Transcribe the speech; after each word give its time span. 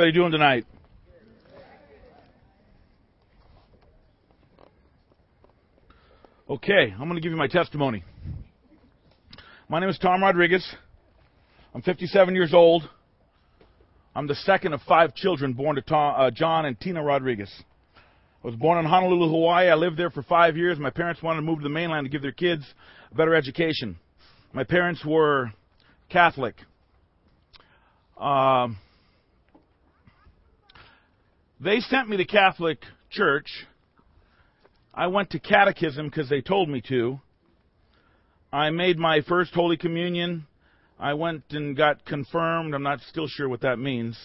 How 0.00 0.06
you 0.06 0.12
doing 0.12 0.32
tonight? 0.32 0.64
Okay, 6.48 6.90
I'm 6.90 7.00
going 7.00 7.16
to 7.16 7.20
give 7.20 7.32
you 7.32 7.36
my 7.36 7.48
testimony. 7.48 8.02
My 9.68 9.78
name 9.78 9.90
is 9.90 9.98
Tom 9.98 10.22
Rodrigues. 10.22 10.66
I'm 11.74 11.82
57 11.82 12.34
years 12.34 12.54
old. 12.54 12.88
I'm 14.16 14.26
the 14.26 14.36
second 14.36 14.72
of 14.72 14.80
five 14.88 15.14
children 15.14 15.52
born 15.52 15.76
to 15.76 15.82
Tom, 15.82 16.14
uh, 16.18 16.30
John 16.30 16.64
and 16.64 16.80
Tina 16.80 17.02
Rodrigues. 17.02 17.52
I 18.42 18.46
was 18.46 18.56
born 18.56 18.78
in 18.78 18.86
Honolulu, 18.86 19.28
Hawaii. 19.28 19.68
I 19.68 19.74
lived 19.74 19.98
there 19.98 20.08
for 20.08 20.22
five 20.22 20.56
years. 20.56 20.78
My 20.78 20.88
parents 20.88 21.22
wanted 21.22 21.40
to 21.40 21.42
move 21.42 21.58
to 21.58 21.64
the 21.64 21.68
mainland 21.68 22.06
to 22.06 22.10
give 22.10 22.22
their 22.22 22.32
kids 22.32 22.64
a 23.12 23.14
better 23.14 23.34
education. 23.34 23.98
My 24.54 24.64
parents 24.64 25.04
were 25.04 25.52
Catholic. 26.08 26.54
Um, 28.16 28.78
they 31.60 31.80
sent 31.80 32.08
me 32.08 32.16
to 32.16 32.24
Catholic 32.24 32.78
church. 33.10 33.48
I 34.94 35.08
went 35.08 35.30
to 35.30 35.38
catechism 35.38 36.08
because 36.08 36.28
they 36.28 36.40
told 36.40 36.68
me 36.68 36.82
to. 36.88 37.20
I 38.52 38.70
made 38.70 38.98
my 38.98 39.20
first 39.20 39.52
Holy 39.54 39.76
Communion. 39.76 40.46
I 40.98 41.14
went 41.14 41.44
and 41.50 41.76
got 41.76 42.04
confirmed. 42.04 42.74
I'm 42.74 42.82
not 42.82 43.00
still 43.08 43.28
sure 43.28 43.48
what 43.48 43.60
that 43.60 43.78
means. 43.78 44.18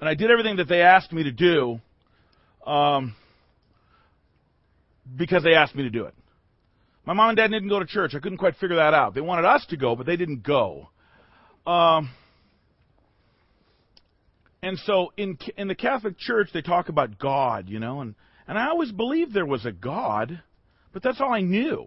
And 0.00 0.08
I 0.08 0.14
did 0.14 0.30
everything 0.30 0.56
that 0.56 0.68
they 0.68 0.82
asked 0.82 1.12
me 1.12 1.24
to 1.24 1.32
do 1.32 1.80
um, 2.66 3.14
because 5.16 5.42
they 5.42 5.54
asked 5.54 5.74
me 5.74 5.82
to 5.82 5.90
do 5.90 6.04
it. 6.04 6.14
My 7.04 7.12
mom 7.12 7.30
and 7.30 7.36
dad 7.36 7.48
didn't 7.50 7.68
go 7.68 7.80
to 7.80 7.86
church. 7.86 8.14
I 8.14 8.20
couldn't 8.20 8.38
quite 8.38 8.56
figure 8.56 8.76
that 8.76 8.94
out. 8.94 9.14
They 9.14 9.20
wanted 9.20 9.44
us 9.44 9.66
to 9.70 9.76
go, 9.76 9.96
but 9.96 10.06
they 10.06 10.16
didn't 10.16 10.44
go. 10.44 10.88
Um, 11.66 12.10
and 14.62 14.78
so 14.80 15.12
in 15.16 15.36
in 15.56 15.68
the 15.68 15.74
Catholic 15.74 16.18
Church, 16.18 16.50
they 16.54 16.62
talk 16.62 16.88
about 16.88 17.18
God, 17.18 17.68
you 17.68 17.80
know, 17.80 18.00
and 18.00 18.14
and 18.46 18.58
I 18.58 18.68
always 18.68 18.92
believed 18.92 19.34
there 19.34 19.46
was 19.46 19.66
a 19.66 19.72
God, 19.72 20.42
but 20.92 21.02
that's 21.02 21.20
all 21.20 21.32
I 21.32 21.40
knew. 21.40 21.86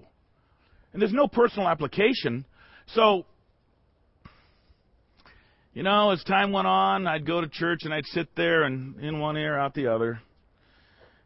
And 0.94 1.02
there's 1.02 1.14
no 1.14 1.28
personal 1.28 1.68
application. 1.68 2.46
So, 2.94 3.26
you 5.74 5.84
know, 5.84 6.12
as 6.12 6.24
time 6.24 6.52
went 6.52 6.68
on, 6.68 7.06
I'd 7.06 7.26
go 7.26 7.42
to 7.42 7.48
church 7.48 7.80
and 7.84 7.94
I'd 7.94 8.06
sit 8.06 8.30
there 8.36 8.64
and 8.64 9.00
in 9.02 9.20
one 9.20 9.38
ear, 9.38 9.58
out 9.58 9.74
the 9.74 9.88
other. 9.88 10.22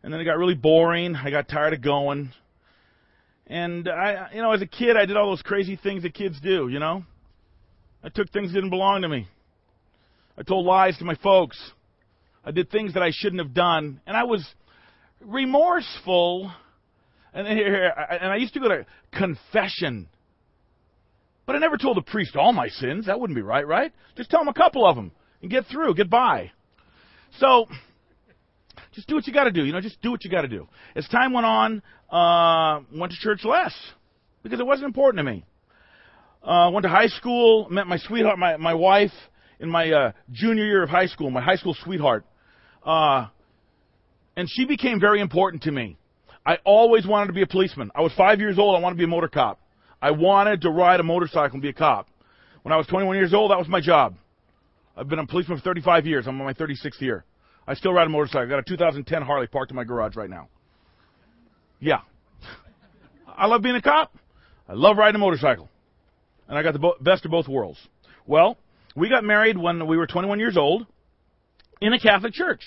And 0.02 0.12
then 0.12 0.20
it 0.20 0.26
got 0.26 0.38
really 0.38 0.56
boring. 0.56 1.16
I 1.16 1.30
got 1.30 1.48
tired 1.48 1.74
of 1.74 1.82
going. 1.82 2.32
And 3.46 3.88
I, 3.88 4.30
you 4.34 4.42
know, 4.42 4.52
as 4.52 4.62
a 4.62 4.68
kid, 4.68 4.98
I 4.98 5.06
did 5.06 5.18
all 5.18 5.30
those 5.30 5.42
crazy 5.42 5.76
things 5.76 6.04
that 6.04 6.14
kids 6.14 6.40
do, 6.42 6.68
you 6.68 6.80
know. 6.80 7.04
I 8.04 8.10
took 8.10 8.32
things 8.32 8.50
that 8.50 8.56
didn't 8.56 8.70
belong 8.70 9.02
to 9.02 9.10
me. 9.10 9.28
I 10.40 10.44
told 10.44 10.66
lies 10.66 10.98
to 11.00 11.06
my 11.06 11.16
folks. 11.16 11.60
I 12.46 12.52
did 12.52 12.72
things 12.72 12.94
that 12.94 13.04
I 13.04 13.12
shouldn't 13.12 13.42
have 13.42 13.54
done. 13.54 14.00
And 14.08 14.16
I 14.16 14.24
was 14.24 14.48
remorseful. 15.20 16.50
And, 17.34 17.46
and 17.46 18.32
I 18.32 18.38
used 18.38 18.54
to 18.54 18.62
go 18.62 18.70
to 18.70 18.86
confession. 19.12 20.08
But 21.46 21.58
I 21.58 21.60
never 21.60 21.78
told 21.78 21.98
the 21.98 22.02
priest 22.02 22.38
all 22.38 22.54
my 22.54 22.70
sins. 22.70 23.08
That 23.08 23.20
wouldn't 23.20 23.36
be 23.36 23.42
right, 23.42 23.68
right? 23.68 23.92
Just 24.16 24.30
tell 24.30 24.42
him 24.42 24.48
a 24.48 24.54
couple 24.54 24.88
of 24.88 24.96
them 24.96 25.12
and 25.42 25.52
get 25.52 25.66
through, 25.66 25.94
by. 26.06 26.52
So, 27.40 27.66
just 28.94 29.08
do 29.10 29.16
what 29.16 29.28
you 29.28 29.34
got 29.34 29.44
to 29.44 29.52
do. 29.52 29.66
You 29.66 29.74
know, 29.74 29.82
just 29.82 30.02
do 30.02 30.10
what 30.10 30.24
you 30.24 30.32
got 30.32 30.44
to 30.44 30.48
do. 30.48 30.70
As 30.96 31.06
time 31.10 31.34
went 31.34 31.46
on, 31.46 31.82
uh, 32.10 32.82
went 32.98 33.12
to 33.12 33.20
church 33.20 33.44
less 33.44 33.74
because 34.42 34.62
it 34.62 34.66
wasn't 34.66 34.86
important 34.88 35.26
to 35.26 35.32
me. 35.32 35.44
Uh, 36.42 36.72
went 36.72 36.84
to 36.84 36.90
high 36.90 37.08
school, 37.08 37.68
met 37.70 37.88
my 37.88 37.98
sweetheart, 37.98 38.40
my 38.40 38.56
my 38.56 38.74
wife 38.74 39.12
in 39.60 39.70
my 39.70 39.92
uh, 39.92 40.12
junior 40.32 40.66
year 40.66 40.84
of 40.84 40.90
high 40.90 41.08
school, 41.08 41.30
my 41.30 41.42
high 41.42 41.56
school 41.56 41.76
sweetheart. 41.84 42.26
Uh, 42.84 43.28
and 44.36 44.50
she 44.50 44.66
became 44.66 45.00
very 45.00 45.20
important 45.20 45.64
to 45.64 45.72
me. 45.72 45.98
I 46.46 46.58
always 46.64 47.06
wanted 47.06 47.28
to 47.28 47.34
be 47.34 47.42
a 47.42 47.48
policeman. 47.48 47.92
I 47.94 48.02
was 48.02 48.14
five 48.14 48.40
years 48.40 48.58
old. 48.58 48.76
I 48.76 48.80
wanted 48.80 48.96
to 48.96 49.00
be 49.00 49.04
a 49.04 49.08
motor 49.08 49.28
cop. 49.28 49.60
I 50.02 50.12
wanted 50.12 50.62
to 50.62 50.70
ride 50.70 51.00
a 51.00 51.04
motorcycle 51.04 51.56
and 51.56 51.62
be 51.62 51.70
a 51.70 51.74
cop. 51.74 52.08
When 52.64 52.72
I 52.72 52.78
was 52.78 52.88
21 52.88 53.18
years 53.18 53.34
old, 53.34 53.52
that 53.52 53.58
was 53.58 53.68
my 53.68 53.82
job. 53.82 54.16
I've 54.96 55.08
been 55.08 55.20
a 55.20 55.28
policeman 55.28 55.58
for 55.58 55.64
35 55.64 56.06
years. 56.06 56.28
I'm 56.28 56.40
on 56.40 56.46
my 56.46 56.54
36th 56.54 57.02
year. 57.02 57.26
I 57.68 57.74
still 57.74 57.94
ride 57.94 58.08
a 58.08 58.10
motorcycle. 58.10 58.44
I've 58.44 58.50
got 58.50 58.60
a 58.60 58.64
2010 58.64 59.22
Harley 59.22 59.48
parked 59.48 59.72
in 59.72 59.76
my 59.76 59.84
garage 59.84 60.16
right 60.16 60.30
now. 60.30 60.48
Yeah. 61.80 62.00
I 63.28 63.46
love 63.46 63.62
being 63.62 63.76
a 63.76 63.82
cop. 63.82 64.16
I 64.68 64.74
love 64.74 64.98
riding 64.98 65.16
a 65.16 65.20
motorcycle. 65.20 65.70
And 66.48 66.58
I 66.58 66.64
got 66.64 66.74
the 66.74 66.94
best 67.02 67.26
of 67.26 67.32
both 67.32 67.48
worlds. 67.48 67.80
Well, 68.26 68.58
we 69.00 69.10
got 69.10 69.24
married 69.24 69.58
when 69.58 69.88
we 69.88 69.98
were 69.98 70.08
21 70.08 70.40
years 70.40 70.58
old 70.58 70.86
in 71.82 71.94
a 71.94 72.00
Catholic 72.00 72.34
church. 72.34 72.62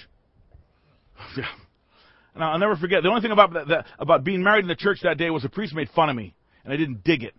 Yeah. 1.37 1.45
And 2.35 2.43
I'll 2.43 2.59
never 2.59 2.77
forget. 2.77 3.03
The 3.03 3.11
only 3.11 3.21
thing 3.21 3.31
about 3.31 3.53
that, 3.53 3.69
that, 3.69 3.87
about 3.99 4.25
being 4.25 4.43
married 4.43 4.65
in 4.65 4.69
the 4.69 4.75
church 4.75 5.01
that 5.03 5.19
day 5.19 5.29
was 5.29 5.43
the 5.43 5.51
priest 5.51 5.75
made 5.75 5.91
fun 5.91 6.09
of 6.09 6.17
me, 6.17 6.35
and 6.65 6.73
I 6.73 6.77
didn't 6.77 7.05
dig 7.05 7.23
it 7.23 7.35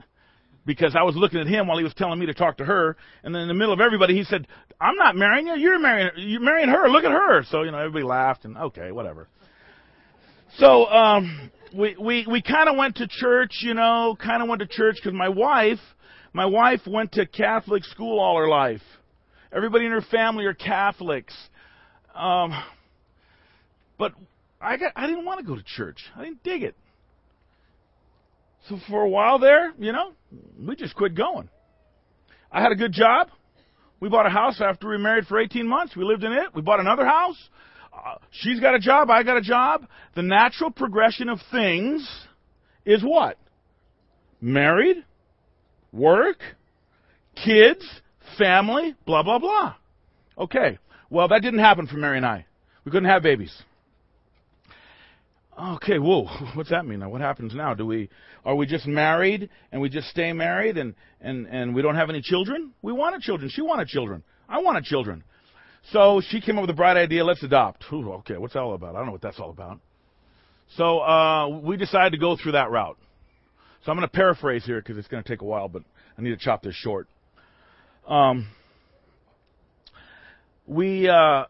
because 0.66 0.96
I 0.96 1.02
was 1.02 1.16
looking 1.16 1.40
at 1.40 1.48
him 1.48 1.68
while 1.68 1.78
he 1.78 1.84
was 1.84 1.94
telling 1.96 2.20
me 2.20 2.28
to 2.28 2.34
talk 2.34 2.58
to 2.58 2.66
her, 2.66 2.96
and 3.24 3.34
then 3.34 3.42
in 3.42 3.48
the 3.48 3.56
middle 3.56 3.74
of 3.74 3.80
everybody, 3.80 4.16
he 4.16 4.24
said, 4.24 4.48
"I'm 4.80 4.96
not 4.96 5.16
marrying 5.16 5.48
you. 5.48 5.56
You're 5.56 5.80
marrying. 5.80 6.12
You're 6.18 6.42
marrying 6.42 6.70
her. 6.70 6.88
Look 6.90 7.04
at 7.04 7.12
her." 7.12 7.44
So 7.50 7.64
you 7.64 7.72
know, 7.72 7.80
everybody 7.80 8.04
laughed, 8.04 8.46
and 8.46 8.56
okay, 8.56 8.92
whatever. 8.92 9.28
So 10.58 10.86
um, 10.86 11.52
we 11.76 11.96
we 12.00 12.28
we 12.30 12.42
kind 12.42 12.70
of 12.70 12.78
went 12.78 12.98
to 12.98 13.08
church, 13.08 13.60
you 13.62 13.74
know, 13.74 14.16
kind 14.24 14.44
of 14.44 14.50
went 14.50 14.62
to 14.62 14.68
church 14.68 14.98
because 14.98 15.14
my 15.14 15.30
wife, 15.30 15.80
my 16.34 16.46
wife 16.46 16.82
went 16.88 17.14
to 17.14 17.26
Catholic 17.26 17.84
school 17.86 18.20
all 18.20 18.38
her 18.38 18.48
life. 18.48 18.82
Everybody 19.52 19.86
in 19.86 19.92
her 19.92 20.02
family 20.02 20.46
are 20.46 20.54
Catholics. 20.54 21.36
Um, 22.16 22.52
but 23.98 24.14
I 24.60 24.78
got 24.78 24.94
I 24.96 25.08
didn't 25.08 25.26
want 25.26 25.40
to 25.40 25.46
go 25.46 25.56
to 25.56 25.64
church. 25.64 26.00
I 26.16 26.24
didn't 26.24 26.44
dig 26.44 26.64
it. 26.64 26.76
So 28.70 28.78
for 28.90 29.02
a 29.02 29.10
while 29.10 29.40
there, 29.40 29.74
you 29.78 29.92
know, 29.92 30.14
we 30.60 30.76
just 30.76 30.96
quit 30.96 31.16
going. 31.16 31.50
I 32.52 32.62
had 32.62 32.72
a 32.72 32.76
good 32.76 32.94
job. 32.94 33.28
We 34.00 34.10
bought 34.10 34.26
a 34.26 34.30
house 34.30 34.62
after 34.62 34.90
we 34.90 34.98
married 34.98 35.28
for 35.28 35.40
18 35.40 35.68
months. 35.68 35.96
We 35.96 36.04
lived 36.04 36.24
in 36.24 36.32
it. 36.32 36.54
We 36.56 36.62
bought 36.62 36.80
another 36.80 37.06
house. 37.06 37.38
Uh, 37.94 38.16
she's 38.32 38.60
got 38.60 38.74
a 38.76 38.80
job. 38.80 39.10
I 39.10 39.24
got 39.24 39.38
a 39.38 39.42
job. 39.42 39.86
The 40.16 40.24
natural 40.24 40.72
progression 40.72 41.30
of 41.30 41.40
things 41.52 42.08
is 42.86 43.02
what? 43.04 43.38
Married, 44.42 44.98
work, 45.94 46.40
kids, 47.36 47.86
family, 48.38 48.96
blah, 49.06 49.24
blah, 49.24 49.40
blah. 49.40 49.76
Okay. 50.38 50.80
Well, 51.10 51.28
that 51.28 51.42
didn't 51.42 51.60
happen 51.60 51.88
for 51.88 51.96
Mary 51.96 52.18
and 52.18 52.26
I. 52.26 52.46
We 52.84 52.92
couldn't 52.92 53.10
have 53.10 53.22
babies. 53.22 53.56
Okay, 55.60 56.00
whoa, 56.00 56.26
what's 56.56 56.72
that 56.72 56.86
mean 56.86 57.00
now? 57.00 57.10
What 57.10 57.22
happens 57.22 57.54
now? 57.54 57.76
Do 57.76 57.86
we 57.86 58.10
are 58.44 58.56
we 58.56 58.66
just 58.66 58.88
married 58.88 59.50
and 59.72 59.82
we 59.82 59.88
just 59.88 60.10
stay 60.10 60.34
married 60.34 60.78
and 60.78 60.96
and 61.22 61.48
and 61.48 61.76
we 61.76 61.82
don't 61.82 61.96
have 61.96 62.10
any 62.10 62.22
children? 62.22 62.74
We 62.82 62.92
wanted 62.92 63.22
children. 63.22 63.52
She 63.54 63.62
wanted 63.62 63.88
children. 63.88 64.24
I 64.50 64.60
wanted 64.62 64.84
children. 64.84 65.24
So 65.92 66.22
she 66.28 66.42
came 66.42 66.58
up 66.58 66.62
with 66.62 66.72
a 66.72 66.76
bright 66.76 66.98
idea. 66.98 67.24
Let's 67.24 67.44
adopt. 67.44 67.84
Ooh, 67.92 68.14
okay, 68.14 68.38
what's 68.38 68.54
that 68.54 68.62
all 68.62 68.74
about? 68.74 68.96
I 68.96 69.00
don't 69.00 69.06
know 69.06 69.12
what 69.12 69.22
that's 69.22 69.40
all 69.40 69.52
about. 69.52 69.80
So 70.76 71.00
uh, 71.00 71.60
we 71.60 71.78
decided 71.78 72.12
to 72.12 72.18
go 72.18 72.36
through 72.36 72.54
that 72.54 72.72
route. 72.72 72.98
So 73.84 73.92
I'm 73.92 73.98
going 73.98 74.08
to 74.08 74.14
paraphrase 74.14 74.64
here 74.66 74.80
because 74.80 74.98
it's 74.98 75.10
going 75.10 75.22
to 75.22 75.28
take 75.28 75.42
a 75.42 75.46
while, 75.46 75.68
but 75.68 75.84
I 76.18 76.22
need 76.22 76.30
to 76.30 76.38
chop 76.38 76.64
this 76.64 76.76
short. 76.76 77.08
Um, 78.08 78.48
we 80.66 81.10
uh, 81.10 81.46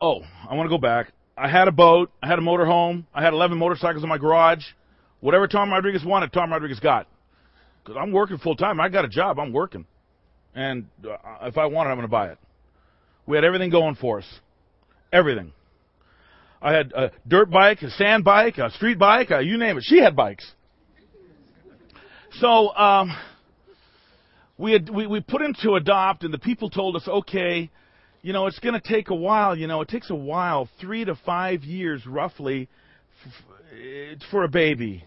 oh, 0.00 0.20
I 0.48 0.54
want 0.54 0.66
to 0.66 0.74
go 0.74 0.78
back. 0.78 1.12
I 1.38 1.48
had 1.48 1.68
a 1.68 1.72
boat. 1.72 2.10
I 2.22 2.26
had 2.26 2.38
a 2.38 2.42
motorhome. 2.42 3.04
I 3.14 3.22
had 3.22 3.32
11 3.32 3.56
motorcycles 3.56 4.02
in 4.02 4.08
my 4.08 4.18
garage. 4.18 4.62
Whatever 5.20 5.48
Tom 5.48 5.70
Rodrigues 5.70 6.04
wanted, 6.04 6.32
Tom 6.32 6.52
Rodrigues 6.52 6.80
got. 6.80 7.06
Because 7.82 7.98
I'm 7.98 8.12
working 8.12 8.36
full 8.36 8.56
time. 8.56 8.78
I 8.78 8.90
got 8.90 9.06
a 9.06 9.08
job. 9.08 9.38
I'm 9.38 9.52
working. 9.52 9.86
And 10.54 10.86
uh, 11.04 11.16
if 11.42 11.56
I 11.56 11.66
want 11.66 11.88
it, 11.88 11.92
I'm 11.92 11.96
going 11.96 12.08
to 12.08 12.10
buy 12.10 12.28
it. 12.28 12.38
We 13.26 13.36
had 13.36 13.44
everything 13.44 13.70
going 13.70 13.94
for 13.94 14.18
us. 14.18 14.26
Everything. 15.10 15.52
I 16.60 16.72
had 16.72 16.92
a 16.92 17.12
dirt 17.26 17.50
bike, 17.50 17.80
a 17.80 17.90
sand 17.90 18.24
bike, 18.24 18.58
a 18.58 18.70
street 18.72 18.98
bike, 18.98 19.30
a, 19.30 19.40
you 19.42 19.56
name 19.56 19.78
it. 19.78 19.84
She 19.84 19.98
had 19.98 20.14
bikes. 20.14 20.52
So 22.34 22.74
um, 22.74 23.10
we 24.56 24.72
had 24.72 24.88
we, 24.88 25.06
we 25.06 25.20
put 25.20 25.42
into 25.42 25.74
adopt, 25.74 26.22
and 26.22 26.32
the 26.32 26.38
people 26.38 26.70
told 26.70 26.94
us, 26.94 27.06
okay, 27.08 27.70
you 28.22 28.32
know, 28.32 28.46
it's 28.46 28.58
going 28.60 28.80
to 28.80 28.88
take 28.88 29.10
a 29.10 29.14
while. 29.14 29.56
You 29.56 29.66
know, 29.66 29.80
it 29.80 29.88
takes 29.88 30.10
a 30.10 30.14
while, 30.14 30.68
three 30.80 31.04
to 31.04 31.16
five 31.26 31.64
years 31.64 32.06
roughly, 32.06 32.68
f- 33.26 34.20
for 34.30 34.44
a 34.44 34.48
baby. 34.48 35.04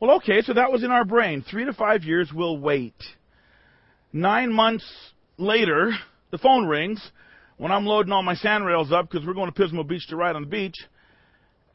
Well, 0.00 0.16
okay, 0.16 0.42
so 0.42 0.54
that 0.54 0.72
was 0.72 0.82
in 0.82 0.90
our 0.90 1.04
brain. 1.04 1.44
Three 1.48 1.64
to 1.64 1.72
five 1.72 2.02
years, 2.02 2.30
we'll 2.34 2.58
wait. 2.58 2.96
Nine 4.12 4.52
months 4.52 4.84
later, 5.38 5.92
the 6.32 6.38
phone 6.38 6.66
rings 6.66 7.00
when 7.56 7.70
I'm 7.70 7.86
loading 7.86 8.12
all 8.12 8.24
my 8.24 8.34
sand 8.34 8.66
rails 8.66 8.90
up 8.90 9.08
because 9.08 9.24
we're 9.24 9.34
going 9.34 9.52
to 9.52 9.62
Pismo 9.62 9.86
Beach 9.86 10.08
to 10.08 10.16
ride 10.16 10.34
on 10.34 10.42
the 10.42 10.48
beach, 10.48 10.76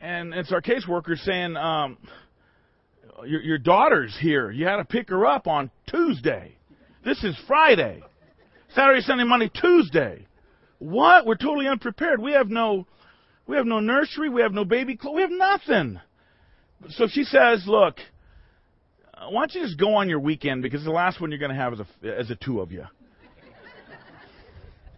and 0.01 0.33
it's 0.33 0.51
our 0.51 0.61
caseworker 0.61 1.15
saying, 1.15 1.55
um, 1.55 1.97
your, 3.25 3.41
your 3.41 3.57
daughter's 3.57 4.15
here. 4.19 4.51
You 4.51 4.65
had 4.65 4.77
to 4.77 4.85
pick 4.85 5.09
her 5.09 5.25
up 5.25 5.47
on 5.47 5.71
Tuesday. 5.87 6.55
This 7.03 7.23
is 7.23 7.35
Friday. 7.47 8.01
Saturday, 8.73 9.01
Sunday, 9.01 9.23
Monday, 9.23 9.49
Tuesday. 9.49 10.27
What? 10.79 11.25
We're 11.25 11.35
totally 11.35 11.67
unprepared. 11.67 12.21
We 12.21 12.33
have 12.33 12.49
no, 12.49 12.85
we 13.47 13.55
have 13.55 13.65
no 13.65 13.79
nursery. 13.79 14.29
We 14.29 14.41
have 14.41 14.53
no 14.53 14.65
baby 14.65 14.95
clothes. 14.95 15.15
We 15.15 15.21
have 15.21 15.31
nothing. 15.31 15.99
So 16.89 17.07
she 17.07 17.23
says, 17.23 17.63
look, 17.65 17.95
uh, 19.13 19.29
why 19.29 19.41
don't 19.41 19.55
you 19.55 19.61
just 19.63 19.79
go 19.79 19.95
on 19.95 20.09
your 20.09 20.19
weekend 20.19 20.61
because 20.61 20.83
the 20.83 20.91
last 20.91 21.19
one 21.19 21.31
you're 21.31 21.39
going 21.39 21.51
to 21.51 21.57
have 21.57 21.73
is 21.73 21.79
a, 21.79 22.19
as 22.19 22.29
a 22.29 22.35
two 22.35 22.59
of 22.59 22.71
you. 22.71 22.85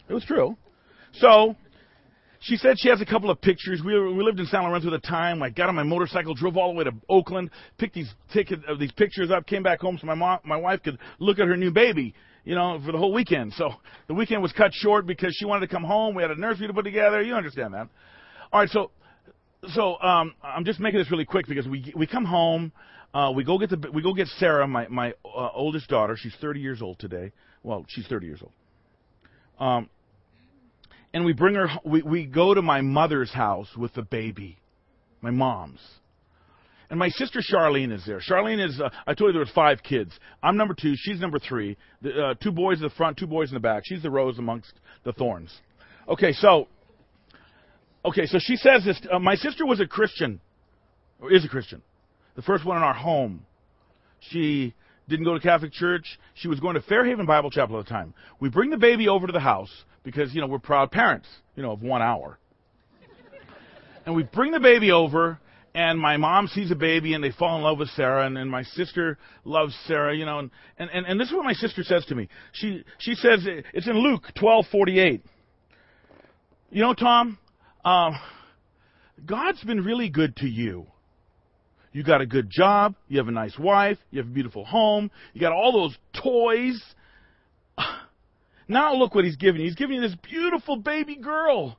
It 0.09 0.13
was 0.13 0.25
true. 0.25 0.57
So 1.13 1.55
she 2.41 2.55
said 2.55 2.75
she 2.79 2.89
has 2.89 3.01
a 3.01 3.05
couple 3.05 3.29
of 3.29 3.41
pictures. 3.41 3.81
We, 3.85 3.99
we 3.99 4.23
lived 4.23 4.39
in 4.39 4.45
San 4.45 4.63
Lorenzo 4.63 4.93
at 4.93 5.01
the 5.01 5.07
time. 5.07 5.43
I 5.43 5.49
got 5.49 5.69
on 5.69 5.75
my 5.75 5.83
motorcycle, 5.83 6.33
drove 6.33 6.55
all 6.57 6.71
the 6.71 6.77
way 6.77 6.85
to 6.85 6.91
Oakland, 7.09 7.49
picked 7.77 7.95
these 7.95 8.09
uh, 8.33 8.75
these 8.79 8.91
pictures 8.93 9.29
up, 9.31 9.45
came 9.45 9.63
back 9.63 9.81
home 9.81 9.97
so 9.99 10.07
my 10.07 10.15
mom, 10.15 10.39
my 10.45 10.57
wife 10.57 10.81
could 10.83 10.97
look 11.19 11.39
at 11.39 11.47
her 11.47 11.57
new 11.57 11.71
baby, 11.71 12.13
you 12.45 12.55
know, 12.55 12.81
for 12.85 12.91
the 12.91 12.97
whole 12.97 13.13
weekend. 13.13 13.53
So 13.53 13.71
the 14.07 14.13
weekend 14.13 14.41
was 14.41 14.53
cut 14.53 14.71
short 14.73 15.05
because 15.05 15.35
she 15.37 15.45
wanted 15.45 15.67
to 15.67 15.73
come 15.73 15.83
home. 15.83 16.15
We 16.15 16.21
had 16.21 16.31
a 16.31 16.39
nursery 16.39 16.67
to 16.67 16.73
put 16.73 16.85
together. 16.85 17.21
You 17.21 17.35
understand 17.35 17.73
that. 17.73 17.89
All 18.53 18.61
right, 18.61 18.69
so 18.69 18.91
so 19.73 19.99
um, 20.01 20.33
I'm 20.41 20.63
just 20.63 20.79
making 20.79 20.99
this 20.99 21.11
really 21.11 21.25
quick 21.25 21.45
because 21.47 21.67
we 21.67 21.93
we 21.95 22.07
come 22.07 22.23
home, 22.25 22.71
uh, 23.13 23.33
we 23.35 23.43
go 23.43 23.57
get 23.57 23.69
the 23.69 23.91
we 23.93 24.01
go 24.01 24.13
get 24.13 24.27
Sarah, 24.37 24.65
my 24.65 24.87
my 24.87 25.13
uh, 25.25 25.49
oldest 25.53 25.89
daughter. 25.89 26.15
She's 26.17 26.35
30 26.39 26.61
years 26.61 26.81
old 26.81 26.99
today. 26.99 27.33
Well, 27.63 27.85
she's 27.89 28.07
30 28.07 28.25
years 28.27 28.41
old. 28.41 28.53
Um, 29.59 29.89
and 31.13 31.25
we 31.25 31.33
bring 31.33 31.55
her. 31.55 31.67
We 31.83 32.01
we 32.01 32.25
go 32.25 32.53
to 32.53 32.61
my 32.61 32.81
mother's 32.81 33.31
house 33.31 33.69
with 33.77 33.93
the 33.93 34.03
baby, 34.03 34.57
my 35.21 35.31
mom's. 35.31 35.79
And 36.89 36.97
my 36.97 37.09
sister 37.09 37.39
Charlene 37.39 37.93
is 37.93 38.03
there. 38.07 38.19
Charlene 38.19 38.67
is, 38.67 38.81
uh, 38.81 38.89
I 39.05 39.13
told 39.13 39.29
you 39.29 39.33
there 39.33 39.41
was 39.41 39.51
five 39.53 39.83
kids. 39.83 40.11
I'm 40.41 40.57
number 40.57 40.73
two. 40.73 40.95
She's 40.97 41.19
number 41.19 41.37
three. 41.37 41.77
The, 42.01 42.29
uh, 42.29 42.33
two 42.41 42.51
boys 42.51 42.77
in 42.77 42.83
the 42.83 42.89
front, 42.89 43.15
two 43.15 43.27
boys 43.27 43.49
in 43.49 43.53
the 43.53 43.59
back. 43.59 43.83
She's 43.85 44.01
the 44.01 44.09
rose 44.09 44.39
amongst 44.39 44.73
the 45.03 45.13
thorns. 45.13 45.55
Okay, 46.07 46.33
so 46.33 46.67
Okay, 48.05 48.25
so 48.27 48.39
she 48.39 48.55
says 48.55 48.85
this. 48.85 48.99
Uh, 49.11 49.19
my 49.19 49.35
sister 49.35 49.65
was 49.65 49.79
a 49.79 49.85
Christian, 49.85 50.39
or 51.21 51.31
is 51.31 51.43
a 51.43 51.49
Christian, 51.49 51.81
the 52.35 52.41
first 52.41 52.65
one 52.65 52.77
in 52.77 52.83
our 52.83 52.93
home. 52.93 53.45
She 54.21 54.73
didn't 55.09 55.25
go 55.25 55.33
to 55.33 55.39
Catholic 55.39 55.73
church. 55.73 56.19
She 56.35 56.47
was 56.47 56.59
going 56.59 56.75
to 56.75 56.81
Fairhaven 56.81 57.25
Bible 57.25 57.51
Chapel 57.51 57.79
at 57.79 57.85
the 57.85 57.89
time. 57.89 58.13
We 58.39 58.49
bring 58.49 58.69
the 58.69 58.77
baby 58.77 59.07
over 59.07 59.27
to 59.27 59.33
the 59.33 59.39
house 59.39 59.71
because 60.03 60.33
you 60.33 60.41
know 60.41 60.47
we're 60.47 60.59
proud 60.59 60.91
parents, 60.91 61.27
you 61.55 61.63
know, 61.63 61.71
of 61.71 61.81
one 61.81 62.01
hour. 62.01 62.39
and 64.05 64.15
we 64.15 64.23
bring 64.23 64.51
the 64.51 64.59
baby 64.59 64.91
over, 64.91 65.39
and 65.73 65.99
my 65.99 66.17
mom 66.17 66.47
sees 66.47 66.71
a 66.71 66.75
baby, 66.75 67.13
and 67.13 67.23
they 67.23 67.31
fall 67.31 67.57
in 67.57 67.63
love 67.63 67.79
with 67.79 67.89
Sarah, 67.89 68.25
and, 68.25 68.37
and 68.37 68.49
my 68.49 68.63
sister 68.63 69.17
loves 69.43 69.75
Sarah, 69.87 70.15
you 70.15 70.25
know, 70.25 70.39
and, 70.39 70.51
and, 70.77 70.89
and, 70.91 71.05
and 71.05 71.19
this 71.19 71.27
is 71.27 71.33
what 71.33 71.45
my 71.45 71.53
sister 71.53 71.83
says 71.83 72.05
to 72.05 72.15
me. 72.15 72.29
She 72.53 72.83
she 72.99 73.15
says 73.15 73.45
it's 73.73 73.87
in 73.87 73.97
Luke 73.97 74.23
twelve 74.37 74.65
forty 74.71 74.99
eight. 74.99 75.23
You 76.71 76.81
know, 76.81 76.93
Tom, 76.93 77.39
um, 77.83 78.15
God's 79.25 79.63
been 79.63 79.83
really 79.83 80.09
good 80.09 80.35
to 80.37 80.47
you. 80.47 80.85
You 81.91 82.03
got 82.03 82.21
a 82.21 82.25
good 82.25 82.49
job, 82.49 82.95
you 83.07 83.17
have 83.17 83.27
a 83.27 83.31
nice 83.31 83.57
wife, 83.57 83.97
you 84.11 84.19
have 84.19 84.27
a 84.27 84.33
beautiful 84.33 84.63
home, 84.63 85.09
you 85.33 85.41
got 85.41 85.51
all 85.51 85.71
those 85.71 85.97
toys. 86.21 86.81
Now 88.71 88.93
look 88.93 89.15
what 89.15 89.25
he's 89.25 89.35
giving 89.35 89.61
you. 89.61 89.65
He's 89.65 89.75
giving 89.75 89.95
you 89.95 90.01
this 90.01 90.15
beautiful 90.21 90.75
baby 90.75 91.15
girl. 91.15 91.75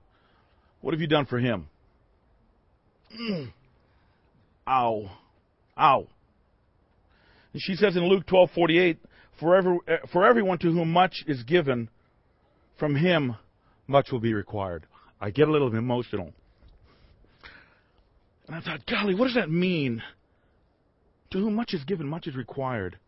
What 0.80 0.92
have 0.92 1.00
you 1.00 1.06
done 1.06 1.24
for 1.24 1.38
him? 1.38 1.68
Mm. 3.16 3.52
Ow. 4.66 5.10
Ow. 5.78 6.08
And 7.52 7.62
she 7.62 7.76
says 7.76 7.96
in 7.96 8.08
Luke 8.08 8.26
12:48, 8.26 8.96
for, 9.38 9.54
every, 9.54 9.78
for 10.12 10.26
everyone 10.26 10.58
to 10.58 10.72
whom 10.72 10.92
much 10.92 11.22
is 11.28 11.44
given, 11.44 11.88
from 12.76 12.96
him 12.96 13.36
much 13.86 14.10
will 14.10 14.20
be 14.20 14.34
required. 14.34 14.86
I 15.20 15.30
get 15.30 15.48
a 15.48 15.52
little 15.52 15.74
emotional. 15.74 16.32
And 18.50 18.58
I 18.58 18.62
thought, 18.62 18.84
golly, 18.84 19.14
what 19.14 19.26
does 19.26 19.36
that 19.36 19.48
mean? 19.48 20.02
To 21.30 21.38
whom 21.38 21.54
much 21.54 21.72
is 21.72 21.84
given, 21.84 22.08
much 22.08 22.26
is 22.26 22.34
required. 22.34 22.98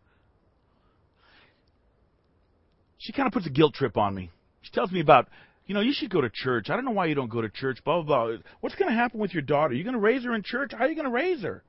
She 2.99 3.13
kind 3.13 3.27
of 3.27 3.33
puts 3.33 3.47
a 3.47 3.51
guilt 3.51 3.75
trip 3.75 3.97
on 3.97 4.15
me. 4.15 4.31
She 4.61 4.71
tells 4.71 4.93
me 4.93 5.01
about, 5.01 5.27
you 5.67 5.75
know, 5.75 5.81
you 5.81 5.93
should 5.93 6.11
go 6.11 6.21
to 6.21 6.31
church. 6.33 6.71
I 6.71 6.77
don't 6.77 6.85
know 6.85 6.93
why 6.93 7.07
you 7.07 7.17
don't 7.17 7.29
go 7.29 7.41
to 7.41 7.49
church, 7.49 7.83
blah, 7.85 8.03
blah, 8.03 8.27
blah. 8.27 8.37
What's 8.61 8.77
going 8.77 8.89
to 8.89 8.95
happen 8.95 9.19
with 9.19 9.33
your 9.33 9.43
daughter? 9.43 9.73
Are 9.73 9.77
you 9.77 9.83
going 9.83 9.95
to 9.95 10.01
raise 10.01 10.23
her 10.23 10.33
in 10.33 10.45
church? 10.45 10.71
How 10.71 10.85
are 10.85 10.89
you 10.89 10.95
going 10.95 11.07
to 11.07 11.13
raise 11.13 11.43
her? 11.43 11.65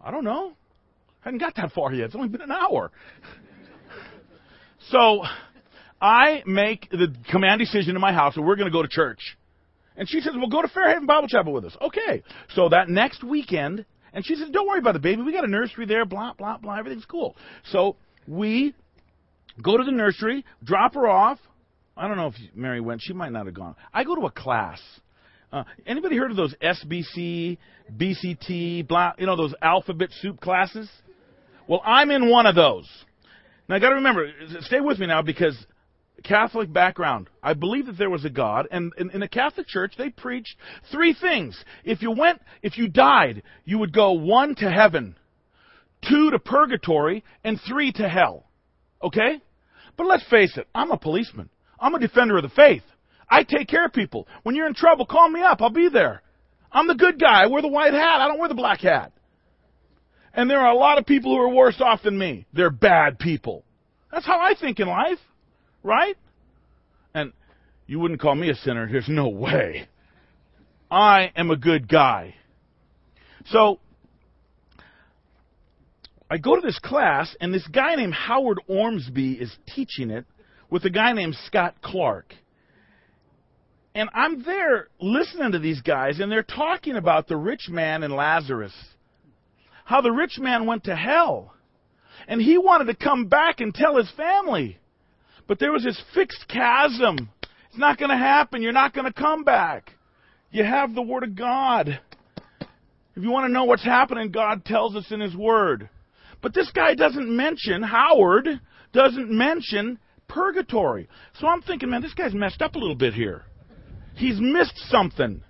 I 0.00 0.10
don't 0.10 0.24
know. 0.24 0.54
I 1.24 1.28
haven't 1.28 1.38
got 1.38 1.54
that 1.54 1.70
far 1.70 1.94
yet. 1.94 2.06
It's 2.06 2.16
only 2.16 2.26
been 2.26 2.40
an 2.40 2.50
hour. 2.50 2.90
so 4.90 5.22
I 6.00 6.42
make 6.44 6.90
the 6.90 7.14
command 7.30 7.60
decision 7.60 7.94
in 7.94 8.00
my 8.00 8.12
house 8.12 8.34
that 8.34 8.42
we're 8.42 8.56
going 8.56 8.66
to 8.66 8.72
go 8.72 8.82
to 8.82 8.88
church. 8.88 9.38
And 10.02 10.08
she 10.08 10.20
says, 10.20 10.32
well, 10.36 10.48
go 10.48 10.60
to 10.60 10.66
Fairhaven 10.66 11.06
Bible 11.06 11.28
Chapel 11.28 11.52
with 11.52 11.64
us. 11.64 11.76
Okay. 11.80 12.24
So 12.56 12.70
that 12.70 12.88
next 12.88 13.22
weekend, 13.22 13.84
and 14.12 14.26
she 14.26 14.34
says, 14.34 14.48
don't 14.50 14.66
worry 14.66 14.80
about 14.80 14.94
the 14.94 14.98
baby. 14.98 15.22
We 15.22 15.32
got 15.32 15.44
a 15.44 15.48
nursery 15.48 15.86
there, 15.86 16.04
blah, 16.04 16.32
blah, 16.32 16.58
blah. 16.58 16.76
Everything's 16.76 17.04
cool. 17.04 17.36
So 17.66 17.94
we 18.26 18.74
go 19.62 19.76
to 19.76 19.84
the 19.84 19.92
nursery, 19.92 20.44
drop 20.64 20.94
her 20.94 21.06
off. 21.06 21.38
I 21.96 22.08
don't 22.08 22.16
know 22.16 22.26
if 22.26 22.34
Mary 22.52 22.80
went. 22.80 23.00
She 23.00 23.12
might 23.12 23.30
not 23.30 23.46
have 23.46 23.54
gone. 23.54 23.76
I 23.94 24.02
go 24.02 24.16
to 24.16 24.22
a 24.22 24.30
class. 24.32 24.80
Uh, 25.52 25.62
anybody 25.86 26.16
heard 26.16 26.32
of 26.32 26.36
those 26.36 26.52
SBC, 26.60 27.58
BCT, 27.96 28.88
blah, 28.88 29.12
you 29.18 29.26
know, 29.26 29.36
those 29.36 29.54
alphabet 29.62 30.08
soup 30.20 30.40
classes? 30.40 30.90
Well, 31.68 31.80
I'm 31.84 32.10
in 32.10 32.28
one 32.28 32.46
of 32.46 32.56
those. 32.56 32.88
Now 33.68 33.76
I 33.76 33.78
got 33.78 33.90
to 33.90 33.94
remember, 33.94 34.28
stay 34.62 34.80
with 34.80 34.98
me 34.98 35.06
now 35.06 35.22
because 35.22 35.56
Catholic 36.22 36.72
background. 36.72 37.28
I 37.42 37.54
believe 37.54 37.86
that 37.86 37.98
there 37.98 38.10
was 38.10 38.24
a 38.24 38.30
God, 38.30 38.68
and 38.70 38.92
in, 38.96 39.10
in, 39.10 39.20
the 39.20 39.28
Catholic 39.28 39.66
Church, 39.66 39.94
they 39.96 40.10
preached 40.10 40.56
three 40.90 41.14
things. 41.14 41.62
If 41.84 42.02
you 42.02 42.10
went, 42.12 42.40
if 42.62 42.78
you 42.78 42.88
died, 42.88 43.42
you 43.64 43.78
would 43.78 43.92
go 43.92 44.12
one 44.12 44.54
to 44.56 44.70
heaven, 44.70 45.16
two 46.08 46.30
to 46.30 46.38
purgatory, 46.38 47.24
and 47.44 47.60
three 47.68 47.92
to 47.92 48.08
hell. 48.08 48.44
Okay? 49.02 49.40
But 49.96 50.06
let's 50.06 50.28
face 50.28 50.56
it, 50.56 50.68
I'm 50.74 50.90
a 50.90 50.98
policeman. 50.98 51.48
I'm 51.78 51.94
a 51.94 52.00
defender 52.00 52.36
of 52.36 52.42
the 52.42 52.48
faith. 52.48 52.82
I 53.28 53.44
take 53.44 53.68
care 53.68 53.86
of 53.86 53.92
people. 53.92 54.28
When 54.42 54.54
you're 54.54 54.66
in 54.66 54.74
trouble, 54.74 55.06
call 55.06 55.28
me 55.28 55.42
up. 55.42 55.60
I'll 55.60 55.70
be 55.70 55.88
there. 55.88 56.22
I'm 56.70 56.86
the 56.86 56.94
good 56.94 57.20
guy. 57.20 57.42
I 57.42 57.46
wear 57.46 57.62
the 57.62 57.68
white 57.68 57.92
hat. 57.92 58.20
I 58.20 58.28
don't 58.28 58.38
wear 58.38 58.48
the 58.48 58.54
black 58.54 58.80
hat. 58.80 59.12
And 60.34 60.48
there 60.48 60.60
are 60.60 60.72
a 60.72 60.78
lot 60.78 60.98
of 60.98 61.06
people 61.06 61.34
who 61.34 61.42
are 61.42 61.48
worse 61.48 61.80
off 61.80 62.02
than 62.02 62.18
me. 62.18 62.46
They're 62.52 62.70
bad 62.70 63.18
people. 63.18 63.64
That's 64.10 64.26
how 64.26 64.40
I 64.40 64.54
think 64.58 64.80
in 64.80 64.88
life. 64.88 65.18
Right? 65.82 66.16
And 67.14 67.32
you 67.86 67.98
wouldn't 67.98 68.20
call 68.20 68.34
me 68.34 68.50
a 68.50 68.54
sinner. 68.54 68.88
There's 68.90 69.08
no 69.08 69.28
way. 69.28 69.88
I 70.90 71.32
am 71.36 71.50
a 71.50 71.56
good 71.56 71.88
guy. 71.88 72.34
So, 73.46 73.80
I 76.30 76.38
go 76.38 76.54
to 76.54 76.60
this 76.60 76.78
class, 76.78 77.34
and 77.40 77.52
this 77.52 77.66
guy 77.66 77.94
named 77.94 78.14
Howard 78.14 78.60
Ormsby 78.66 79.32
is 79.32 79.54
teaching 79.74 80.10
it 80.10 80.24
with 80.70 80.84
a 80.84 80.90
guy 80.90 81.12
named 81.12 81.36
Scott 81.46 81.74
Clark. 81.82 82.34
And 83.94 84.08
I'm 84.14 84.42
there 84.42 84.88
listening 85.00 85.52
to 85.52 85.58
these 85.58 85.82
guys, 85.82 86.20
and 86.20 86.32
they're 86.32 86.42
talking 86.42 86.96
about 86.96 87.28
the 87.28 87.36
rich 87.36 87.68
man 87.68 88.02
and 88.02 88.14
Lazarus. 88.14 88.72
How 89.84 90.00
the 90.00 90.12
rich 90.12 90.38
man 90.38 90.64
went 90.64 90.84
to 90.84 90.96
hell. 90.96 91.52
And 92.26 92.40
he 92.40 92.56
wanted 92.56 92.86
to 92.86 92.94
come 92.94 93.26
back 93.26 93.60
and 93.60 93.74
tell 93.74 93.96
his 93.96 94.10
family. 94.12 94.78
But 95.52 95.58
there 95.58 95.70
was 95.70 95.84
this 95.84 96.00
fixed 96.14 96.48
chasm. 96.48 97.28
It's 97.68 97.76
not 97.76 97.98
going 97.98 98.08
to 98.08 98.16
happen. 98.16 98.62
You're 98.62 98.72
not 98.72 98.94
going 98.94 99.04
to 99.04 99.12
come 99.12 99.44
back. 99.44 99.90
You 100.50 100.64
have 100.64 100.94
the 100.94 101.02
Word 101.02 101.24
of 101.24 101.36
God. 101.36 102.00
If 103.14 103.22
you 103.22 103.30
want 103.30 103.48
to 103.48 103.52
know 103.52 103.64
what's 103.64 103.84
happening, 103.84 104.30
God 104.30 104.64
tells 104.64 104.96
us 104.96 105.04
in 105.10 105.20
His 105.20 105.36
Word. 105.36 105.90
But 106.40 106.54
this 106.54 106.70
guy 106.70 106.94
doesn't 106.94 107.28
mention, 107.28 107.82
Howard 107.82 108.48
doesn't 108.94 109.30
mention 109.30 109.98
purgatory. 110.26 111.06
So 111.38 111.46
I'm 111.46 111.60
thinking, 111.60 111.90
man, 111.90 112.00
this 112.00 112.14
guy's 112.14 112.32
messed 112.32 112.62
up 112.62 112.74
a 112.74 112.78
little 112.78 112.96
bit 112.96 113.12
here. 113.12 113.42
He's 114.14 114.40
missed 114.40 114.78
something. 114.88 115.42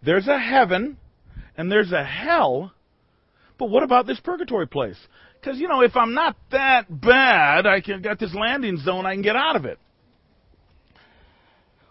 There's 0.00 0.28
a 0.28 0.38
heaven 0.38 0.96
and 1.56 1.72
there's 1.72 1.90
a 1.90 2.04
hell, 2.04 2.72
but 3.58 3.70
what 3.70 3.82
about 3.82 4.06
this 4.06 4.20
purgatory 4.20 4.66
place? 4.66 4.98
Because, 5.40 5.58
you 5.58 5.68
know, 5.68 5.82
if 5.82 5.94
I'm 5.96 6.14
not 6.14 6.36
that 6.50 6.86
bad, 6.88 7.66
I 7.66 7.80
can 7.80 8.02
got 8.02 8.18
this 8.18 8.34
landing 8.34 8.78
zone, 8.78 9.06
I 9.06 9.14
can 9.14 9.22
get 9.22 9.36
out 9.36 9.56
of 9.56 9.64
it. 9.64 9.78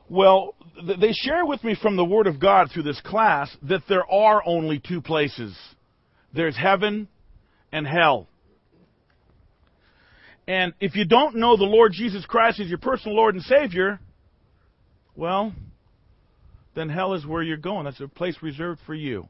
Well, 0.10 0.56
th- 0.86 1.00
they 1.00 1.12
share 1.12 1.46
with 1.46 1.64
me 1.64 1.76
from 1.80 1.96
the 1.96 2.06
Word 2.06 2.28
of 2.28 2.40
God 2.40 2.70
through 2.72 2.84
this 2.84 3.00
class 3.02 3.56
that 3.64 3.84
there 3.88 4.10
are 4.12 4.42
only 4.46 4.80
two 4.80 5.02
places 5.02 5.56
there's 6.34 6.58
heaven 6.58 7.08
and 7.72 7.86
hell. 7.86 8.28
And 10.48 10.74
if 10.80 10.96
you 10.96 11.06
don't 11.06 11.36
know 11.36 11.56
the 11.56 11.64
Lord 11.64 11.94
Jesus 11.94 12.26
Christ 12.26 12.60
as 12.60 12.68
your 12.68 12.80
personal 12.80 13.16
Lord 13.16 13.36
and 13.36 13.44
Savior, 13.44 14.00
well, 15.16 15.54
then 16.76 16.90
hell 16.90 17.14
is 17.14 17.26
where 17.26 17.44
you're 17.44 17.58
going. 17.58 17.86
That's 17.86 18.02
a 18.02 18.08
place 18.08 18.36
reserved 18.42 18.82
for 18.86 18.96
you. 18.96 19.30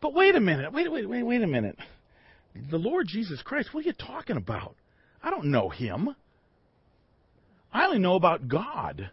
But 0.00 0.14
wait 0.14 0.34
a 0.34 0.40
minute. 0.40 0.72
Wait, 0.72 0.90
wait, 0.90 1.08
wait, 1.08 1.22
wait 1.22 1.42
a 1.42 1.46
minute. 1.46 1.76
The 2.70 2.78
Lord 2.78 3.06
Jesus 3.08 3.42
Christ, 3.42 3.70
what 3.72 3.84
are 3.84 3.88
you 3.88 3.92
talking 3.92 4.36
about? 4.36 4.74
I 5.22 5.30
don't 5.30 5.46
know 5.46 5.68
him. 5.68 6.14
I 7.72 7.86
only 7.86 7.98
know 7.98 8.14
about 8.14 8.48
God. 8.48 9.10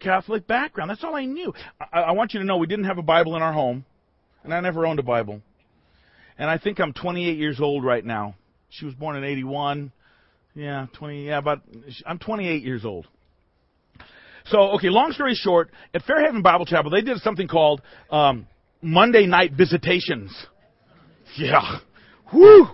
Catholic 0.00 0.46
background. 0.46 0.90
That's 0.90 1.04
all 1.04 1.14
I 1.14 1.24
knew. 1.24 1.52
I, 1.80 2.00
I 2.00 2.12
want 2.12 2.32
you 2.32 2.40
to 2.40 2.46
know 2.46 2.56
we 2.56 2.66
didn't 2.66 2.84
have 2.86 2.98
a 2.98 3.02
Bible 3.02 3.36
in 3.36 3.42
our 3.42 3.52
home, 3.52 3.84
and 4.44 4.54
I 4.54 4.60
never 4.60 4.86
owned 4.86 4.98
a 4.98 5.02
Bible. 5.02 5.42
And 6.38 6.48
I 6.48 6.58
think 6.58 6.78
I'm 6.78 6.92
28 6.92 7.36
years 7.36 7.60
old 7.60 7.84
right 7.84 8.04
now. 8.04 8.36
She 8.70 8.84
was 8.84 8.94
born 8.94 9.16
in 9.16 9.24
81. 9.24 9.92
Yeah, 10.54 10.86
20. 10.94 11.26
Yeah, 11.26 11.38
about. 11.38 11.62
I'm 12.06 12.18
28 12.18 12.62
years 12.62 12.84
old. 12.84 13.06
So, 14.46 14.58
okay, 14.76 14.88
long 14.88 15.12
story 15.12 15.34
short, 15.34 15.70
at 15.92 16.02
Fairhaven 16.04 16.42
Bible 16.42 16.64
Chapel, 16.64 16.90
they 16.90 17.02
did 17.02 17.18
something 17.18 17.48
called 17.48 17.82
um, 18.10 18.46
Monday 18.80 19.26
night 19.26 19.52
visitations. 19.52 20.30
Yeah. 21.36 21.78
Whew. 22.30 22.68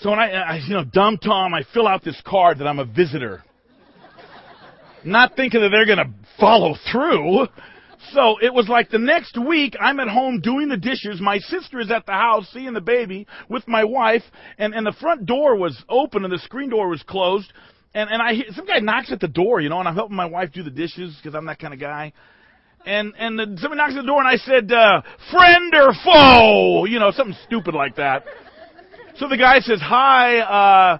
So 0.00 0.10
when 0.10 0.18
I, 0.18 0.30
I, 0.32 0.56
you 0.66 0.74
know, 0.74 0.84
dumb 0.84 1.18
Tom, 1.18 1.54
I 1.54 1.62
fill 1.72 1.88
out 1.88 2.04
this 2.04 2.20
card 2.24 2.58
that 2.58 2.66
I'm 2.66 2.78
a 2.78 2.84
visitor. 2.84 3.42
Not 5.04 5.36
thinking 5.36 5.60
that 5.60 5.70
they're 5.70 5.86
gonna 5.86 6.12
follow 6.38 6.74
through. 6.90 7.46
So 8.12 8.36
it 8.40 8.52
was 8.52 8.68
like 8.68 8.90
the 8.90 8.98
next 8.98 9.38
week 9.38 9.74
I'm 9.80 9.98
at 10.00 10.08
home 10.08 10.40
doing 10.40 10.68
the 10.68 10.76
dishes. 10.76 11.20
My 11.20 11.38
sister 11.38 11.80
is 11.80 11.90
at 11.90 12.06
the 12.06 12.12
house 12.12 12.48
seeing 12.52 12.72
the 12.72 12.80
baby 12.80 13.26
with 13.48 13.66
my 13.66 13.84
wife 13.84 14.22
and, 14.58 14.74
and 14.74 14.86
the 14.86 14.92
front 15.00 15.26
door 15.26 15.56
was 15.56 15.76
open 15.88 16.24
and 16.24 16.32
the 16.32 16.38
screen 16.38 16.70
door 16.70 16.88
was 16.88 17.02
closed. 17.02 17.52
And, 17.94 18.10
and 18.10 18.20
I, 18.20 18.52
some 18.54 18.66
guy 18.66 18.78
knocks 18.80 19.10
at 19.10 19.20
the 19.20 19.28
door, 19.28 19.60
you 19.60 19.70
know, 19.70 19.78
and 19.78 19.88
I'm 19.88 19.94
helping 19.94 20.16
my 20.16 20.26
wife 20.26 20.52
do 20.52 20.62
the 20.62 20.70
dishes 20.70 21.16
because 21.16 21.34
I'm 21.34 21.46
that 21.46 21.58
kind 21.58 21.72
of 21.72 21.80
guy 21.80 22.12
and 22.86 23.12
and 23.18 23.38
the, 23.38 23.44
somebody 23.60 23.78
knocks 23.78 23.94
at 23.94 24.02
the 24.02 24.06
door, 24.06 24.20
and 24.20 24.28
I 24.28 24.36
said, 24.36 24.72
uh, 24.72 25.02
"Friend 25.30 25.74
or 25.74 25.92
foe?" 26.04 26.84
You 26.86 27.00
know, 27.00 27.10
something 27.10 27.36
stupid 27.44 27.74
like 27.74 27.96
that. 27.96 28.24
So 29.16 29.28
the 29.28 29.36
guy 29.36 29.58
says, 29.60 29.80
"Hi, 29.82 30.38
uh, 30.38 30.98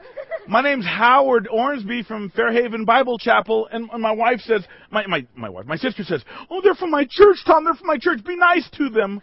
my 0.49 0.62
name's 0.62 0.85
Howard 0.85 1.49
Ormsby 1.50 2.02
from 2.02 2.31
Fairhaven 2.31 2.85
Bible 2.85 3.19
Chapel," 3.19 3.69
and, 3.71 3.88
and 3.90 4.02
my 4.02 4.12
wife 4.12 4.40
says, 4.40 4.64
"My 4.90 5.07
my 5.07 5.26
my 5.37 5.49
wife, 5.49 5.66
my 5.66 5.76
sister 5.76 6.02
says, 6.02 6.23
oh, 6.50 6.61
they're 6.61 6.75
from 6.75 6.90
my 6.90 7.07
church, 7.09 7.38
Tom. 7.47 7.64
They're 7.64 7.75
from 7.75 7.87
my 7.87 7.99
church. 7.99 8.25
Be 8.25 8.37
nice 8.37 8.69
to 8.78 8.90
them." 8.90 9.23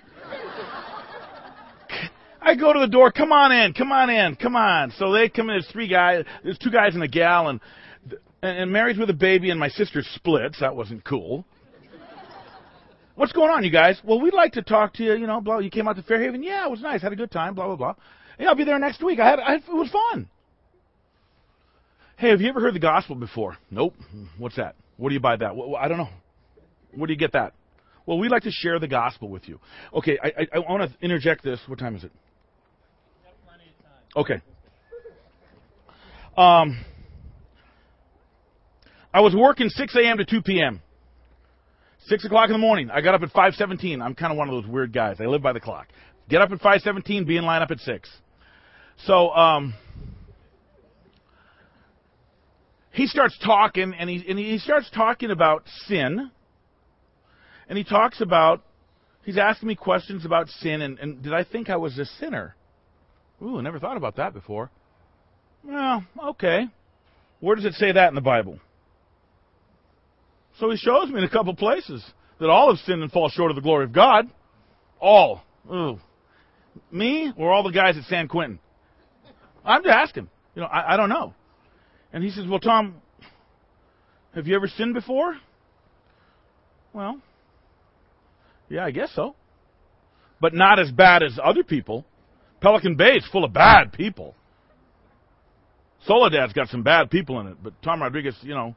I 2.45 2.55
go 2.55 2.73
to 2.73 2.79
the 2.79 2.87
door. 2.87 3.09
Come 3.11 3.31
on 3.31 3.53
in. 3.53 3.73
Come 3.73 3.93
on 3.93 4.09
in. 4.09 4.35
Come 4.35 4.57
on. 4.57 4.91
So 4.97 5.13
they 5.13 5.29
come 5.29 5.49
in. 5.49 5.55
There's 5.55 5.71
three 5.71 5.87
guys. 5.87 6.25
There's 6.43 6.57
two 6.57 6.71
guys 6.71 6.93
and 6.93 7.03
a 7.03 7.07
gal, 7.07 7.47
and 7.47 7.59
and, 8.41 8.57
and 8.57 8.71
Mary's 8.71 8.97
with 8.97 9.09
a 9.09 9.13
baby, 9.13 9.49
and 9.49 9.59
my 9.59 9.69
sister 9.69 10.01
splits. 10.15 10.59
That 10.59 10.75
wasn't 10.75 11.03
cool. 11.03 11.45
What's 13.15 13.31
going 13.31 13.51
on, 13.51 13.63
you 13.63 13.71
guys? 13.71 13.99
Well, 14.03 14.19
we'd 14.19 14.33
like 14.33 14.53
to 14.53 14.63
talk 14.63 14.93
to 14.95 15.03
you. 15.03 15.13
You 15.13 15.27
know, 15.27 15.39
blah. 15.39 15.59
You 15.59 15.69
came 15.69 15.87
out 15.87 15.95
to 15.97 16.03
Fairhaven. 16.03 16.43
Yeah, 16.43 16.65
it 16.65 16.71
was 16.71 16.81
nice. 16.81 17.01
Had 17.01 17.13
a 17.13 17.15
good 17.15 17.31
time. 17.31 17.53
Blah 17.53 17.67
blah 17.67 17.75
blah. 17.75 17.95
Yeah, 18.39 18.49
I'll 18.49 18.55
be 18.55 18.63
there 18.63 18.79
next 18.79 19.03
week. 19.03 19.19
I 19.19 19.29
had, 19.29 19.39
I 19.39 19.51
had 19.53 19.61
it 19.61 19.71
was 19.71 19.89
fun. 19.89 20.29
Hey, 22.17 22.29
have 22.29 22.41
you 22.41 22.49
ever 22.49 22.59
heard 22.59 22.73
the 22.73 22.79
gospel 22.79 23.15
before? 23.15 23.57
Nope. 23.69 23.95
What's 24.37 24.55
that? 24.55 24.75
What 24.97 25.09
do 25.09 25.15
you 25.15 25.21
buy 25.21 25.35
that? 25.35 25.51
I 25.79 25.87
don't 25.87 25.97
know. 25.97 26.09
Where 26.95 27.07
do 27.07 27.13
you 27.13 27.19
get 27.19 27.33
that? 27.33 27.53
Well, 28.05 28.17
we'd 28.19 28.31
like 28.31 28.43
to 28.43 28.51
share 28.51 28.79
the 28.79 28.87
gospel 28.87 29.29
with 29.29 29.47
you. 29.47 29.59
Okay, 29.93 30.17
I, 30.21 30.27
I, 30.27 30.47
I 30.55 30.59
want 30.59 30.91
to 30.91 31.05
interject 31.05 31.43
this. 31.43 31.59
What 31.67 31.79
time 31.79 31.95
is 31.95 32.03
it? 32.03 32.11
Okay. 34.15 34.41
Um, 36.37 36.83
I 39.13 39.21
was 39.21 39.35
working 39.35 39.69
6 39.69 39.95
a.m. 39.95 40.17
to 40.17 40.25
2 40.25 40.41
p.m. 40.41 40.81
Six 42.07 42.25
o'clock 42.25 42.47
in 42.47 42.53
the 42.53 42.59
morning. 42.59 42.89
I 42.91 43.01
got 43.01 43.15
up 43.15 43.21
at 43.21 43.31
five 43.31 43.53
seventeen. 43.53 44.01
I'm 44.01 44.13
kind 44.13 44.31
of 44.31 44.37
one 44.37 44.49
of 44.49 44.55
those 44.55 44.69
weird 44.69 44.91
guys. 44.91 45.17
I 45.19 45.25
live 45.25 45.41
by 45.41 45.53
the 45.53 45.59
clock. 45.59 45.87
Get 46.29 46.41
up 46.41 46.51
at 46.51 46.59
five 46.59 46.81
seventeen. 46.81 47.25
Be 47.25 47.37
in 47.37 47.45
line 47.45 47.61
up 47.61 47.71
at 47.71 47.79
six. 47.79 48.09
So 49.05 49.29
um, 49.31 49.73
he 52.91 53.07
starts 53.07 53.37
talking, 53.43 53.93
and 53.97 54.09
he 54.09 54.23
and 54.27 54.37
he 54.37 54.57
starts 54.57 54.89
talking 54.93 55.31
about 55.31 55.63
sin. 55.87 56.29
And 57.69 57.77
he 57.77 57.85
talks 57.85 58.19
about 58.19 58.61
he's 59.23 59.37
asking 59.37 59.69
me 59.69 59.75
questions 59.75 60.25
about 60.25 60.49
sin, 60.49 60.81
and, 60.81 60.99
and 60.99 61.23
did 61.23 61.33
I 61.33 61.45
think 61.45 61.69
I 61.69 61.77
was 61.77 61.97
a 61.97 62.05
sinner? 62.05 62.55
Ooh, 63.41 63.57
I 63.57 63.61
never 63.61 63.79
thought 63.79 63.95
about 63.95 64.17
that 64.17 64.33
before. 64.33 64.69
Well, 65.63 66.03
okay. 66.21 66.67
Where 67.39 67.55
does 67.55 67.65
it 67.65 67.73
say 67.75 67.93
that 67.93 68.09
in 68.09 68.15
the 68.15 68.21
Bible? 68.21 68.59
So 70.59 70.69
he 70.69 70.77
shows 70.77 71.09
me 71.09 71.17
in 71.17 71.23
a 71.23 71.29
couple 71.29 71.55
places 71.55 72.03
that 72.39 72.49
all 72.49 72.69
have 72.69 72.83
sinned 72.85 73.01
and 73.01 73.11
fall 73.11 73.29
short 73.29 73.51
of 73.51 73.55
the 73.55 73.61
glory 73.61 73.85
of 73.85 73.93
God. 73.93 74.29
All. 74.99 75.41
Ooh. 75.71 75.99
Me 76.91 77.31
or 77.37 77.51
all 77.51 77.63
the 77.63 77.71
guys 77.71 77.97
at 77.97 78.03
San 78.05 78.27
Quentin? 78.27 78.59
I'm 79.65 79.83
just 79.83 79.93
asking. 79.93 80.29
You 80.55 80.61
know, 80.61 80.67
I, 80.67 80.93
I 80.93 80.97
don't 80.97 81.09
know. 81.09 81.33
And 82.11 82.23
he 82.23 82.29
says, 82.29 82.45
Well, 82.47 82.59
Tom, 82.59 83.01
have 84.35 84.47
you 84.47 84.55
ever 84.55 84.67
sinned 84.67 84.93
before? 84.93 85.35
Well, 86.93 87.19
yeah, 88.69 88.85
I 88.85 88.91
guess 88.91 89.11
so. 89.15 89.35
But 90.39 90.53
not 90.53 90.79
as 90.79 90.91
bad 90.91 91.23
as 91.23 91.39
other 91.43 91.63
people. 91.63 92.05
Pelican 92.61 92.95
Bay 92.95 93.13
is 93.15 93.25
full 93.31 93.43
of 93.43 93.53
bad 93.53 93.93
people. 93.93 94.35
Soledad's 96.07 96.53
got 96.53 96.67
some 96.67 96.83
bad 96.83 97.09
people 97.09 97.39
in 97.39 97.47
it, 97.47 97.57
but 97.63 97.73
Tom 97.81 98.01
Rodrigues, 98.01 98.35
you 98.41 98.53
know, 98.53 98.75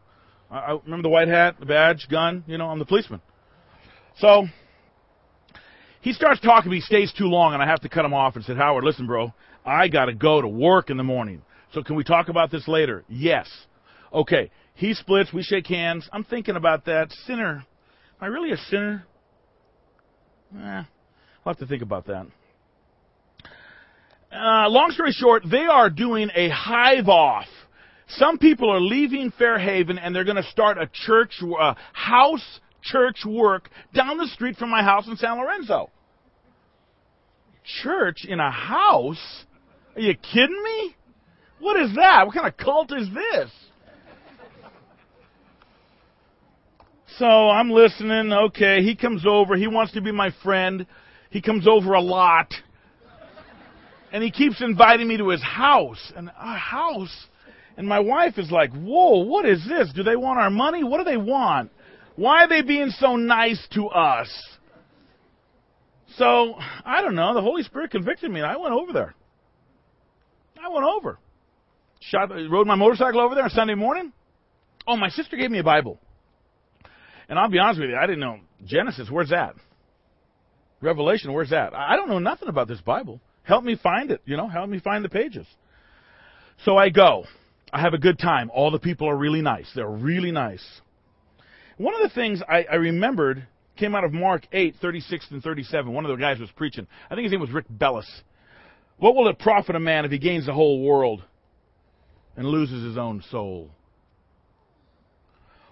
I, 0.50 0.78
remember 0.84 1.02
the 1.02 1.08
white 1.08 1.28
hat, 1.28 1.56
the 1.58 1.66
badge, 1.66 2.06
gun. 2.10 2.44
You 2.46 2.58
know, 2.58 2.68
I'm 2.68 2.78
the 2.78 2.84
policeman. 2.84 3.20
So 4.18 4.46
he 6.00 6.12
starts 6.12 6.40
talking. 6.40 6.70
But 6.70 6.76
he 6.76 6.80
stays 6.80 7.12
too 7.12 7.26
long, 7.26 7.54
and 7.54 7.62
I 7.62 7.66
have 7.66 7.80
to 7.80 7.88
cut 7.88 8.04
him 8.04 8.14
off 8.14 8.36
and 8.36 8.44
said, 8.44 8.56
Howard, 8.56 8.84
listen, 8.84 9.06
bro, 9.06 9.32
I 9.64 9.88
got 9.88 10.06
to 10.06 10.14
go 10.14 10.40
to 10.40 10.48
work 10.48 10.90
in 10.90 10.96
the 10.96 11.04
morning. 11.04 11.42
So 11.72 11.82
can 11.82 11.96
we 11.96 12.04
talk 12.04 12.28
about 12.28 12.50
this 12.50 12.68
later? 12.68 13.04
Yes. 13.08 13.48
Okay. 14.12 14.50
He 14.74 14.94
splits. 14.94 15.32
We 15.32 15.42
shake 15.42 15.66
hands. 15.66 16.08
I'm 16.12 16.24
thinking 16.24 16.56
about 16.56 16.84
that. 16.84 17.10
Sinner. 17.26 17.56
Am 17.56 17.64
I 18.20 18.26
really 18.26 18.52
a 18.52 18.56
sinner? 18.56 19.04
Eh, 20.54 20.60
I'll 20.60 20.86
have 21.44 21.58
to 21.58 21.66
think 21.66 21.82
about 21.82 22.06
that. 22.06 22.26
Uh, 24.32 24.68
long 24.68 24.90
story 24.90 25.12
short, 25.12 25.42
they 25.50 25.64
are 25.64 25.90
doing 25.90 26.30
a 26.34 26.48
hive 26.50 27.08
off 27.08 27.46
some 28.08 28.38
people 28.38 28.70
are 28.70 28.80
leaving 28.80 29.32
Fairhaven 29.36 29.98
and 29.98 30.14
they're 30.14 30.24
going 30.24 30.36
to 30.36 30.50
start 30.50 30.78
a 30.78 30.88
church, 30.92 31.42
uh, 31.42 31.74
house 31.92 32.60
church 32.82 33.24
work 33.26 33.68
down 33.94 34.16
the 34.16 34.28
street 34.28 34.56
from 34.56 34.70
my 34.70 34.82
house 34.82 35.08
in 35.08 35.16
San 35.16 35.38
Lorenzo. 35.38 35.90
Church 37.82 38.24
in 38.28 38.38
a 38.38 38.50
house? 38.50 39.44
Are 39.96 40.00
you 40.00 40.14
kidding 40.14 40.62
me? 40.62 40.94
What 41.58 41.80
is 41.80 41.94
that? 41.96 42.26
What 42.26 42.34
kind 42.34 42.46
of 42.46 42.56
cult 42.56 42.92
is 42.92 43.08
this? 43.12 43.50
So 47.18 47.24
I'm 47.24 47.70
listening. 47.70 48.32
Okay, 48.32 48.82
he 48.82 48.94
comes 48.94 49.24
over. 49.26 49.56
He 49.56 49.66
wants 49.66 49.94
to 49.94 50.02
be 50.02 50.12
my 50.12 50.30
friend. 50.44 50.86
He 51.30 51.40
comes 51.40 51.66
over 51.66 51.94
a 51.94 52.00
lot. 52.00 52.52
And 54.12 54.22
he 54.22 54.30
keeps 54.30 54.62
inviting 54.62 55.08
me 55.08 55.16
to 55.16 55.30
his 55.30 55.42
house. 55.42 56.12
And 56.14 56.28
a 56.28 56.56
house? 56.56 57.26
And 57.76 57.86
my 57.86 58.00
wife 58.00 58.38
is 58.38 58.50
like, 58.50 58.72
whoa, 58.72 59.24
what 59.24 59.44
is 59.44 59.64
this? 59.68 59.92
Do 59.94 60.02
they 60.02 60.16
want 60.16 60.38
our 60.38 60.50
money? 60.50 60.82
What 60.82 60.98
do 60.98 61.04
they 61.04 61.16
want? 61.16 61.70
Why 62.16 62.44
are 62.44 62.48
they 62.48 62.62
being 62.62 62.90
so 62.90 63.16
nice 63.16 63.64
to 63.74 63.88
us? 63.88 64.28
So, 66.16 66.54
I 66.84 67.02
don't 67.02 67.14
know. 67.14 67.34
The 67.34 67.42
Holy 67.42 67.62
Spirit 67.62 67.90
convicted 67.90 68.30
me, 68.30 68.40
and 68.40 68.48
I 68.48 68.56
went 68.56 68.72
over 68.72 68.92
there. 68.92 69.14
I 70.62 70.70
went 70.70 70.86
over. 70.86 71.18
Shot, 72.00 72.30
rode 72.30 72.66
my 72.66 72.74
motorcycle 72.74 73.20
over 73.20 73.34
there 73.34 73.44
on 73.44 73.50
Sunday 73.50 73.74
morning. 73.74 74.12
Oh, 74.86 74.96
my 74.96 75.10
sister 75.10 75.36
gave 75.36 75.50
me 75.50 75.58
a 75.58 75.64
Bible. 75.64 76.00
And 77.28 77.38
I'll 77.38 77.50
be 77.50 77.58
honest 77.58 77.80
with 77.80 77.90
you, 77.90 77.96
I 77.96 78.06
didn't 78.06 78.20
know. 78.20 78.38
Genesis, 78.64 79.08
where's 79.10 79.30
that? 79.30 79.54
Revelation, 80.80 81.32
where's 81.32 81.50
that? 81.50 81.74
I 81.74 81.96
don't 81.96 82.08
know 82.08 82.18
nothing 82.18 82.48
about 82.48 82.68
this 82.68 82.80
Bible. 82.80 83.20
Help 83.42 83.64
me 83.64 83.76
find 83.80 84.10
it, 84.10 84.22
you 84.24 84.36
know, 84.36 84.48
help 84.48 84.68
me 84.68 84.78
find 84.78 85.04
the 85.04 85.08
pages. 85.08 85.46
So 86.64 86.76
I 86.76 86.88
go. 86.88 87.24
I 87.72 87.80
have 87.80 87.94
a 87.94 87.98
good 87.98 88.18
time. 88.18 88.50
All 88.54 88.70
the 88.70 88.78
people 88.78 89.08
are 89.08 89.16
really 89.16 89.42
nice. 89.42 89.70
They're 89.74 89.88
really 89.88 90.30
nice. 90.30 90.64
One 91.78 91.94
of 91.94 92.00
the 92.00 92.14
things 92.14 92.42
I, 92.48 92.64
I 92.70 92.76
remembered 92.76 93.46
came 93.76 93.94
out 93.94 94.04
of 94.04 94.12
Mark 94.12 94.46
8, 94.52 94.76
36 94.80 95.26
and 95.30 95.42
37. 95.42 95.92
One 95.92 96.04
of 96.04 96.10
the 96.10 96.16
guys 96.16 96.38
was 96.38 96.50
preaching. 96.56 96.86
I 97.10 97.14
think 97.14 97.24
his 97.24 97.32
name 97.32 97.40
was 97.40 97.50
Rick 97.50 97.66
Bellis. 97.68 98.10
What 98.98 99.14
will 99.14 99.28
it 99.28 99.38
profit 99.38 99.76
a 99.76 99.80
man 99.80 100.04
if 100.04 100.10
he 100.10 100.18
gains 100.18 100.46
the 100.46 100.54
whole 100.54 100.82
world 100.82 101.22
and 102.36 102.46
loses 102.46 102.82
his 102.82 102.96
own 102.96 103.22
soul? 103.30 103.70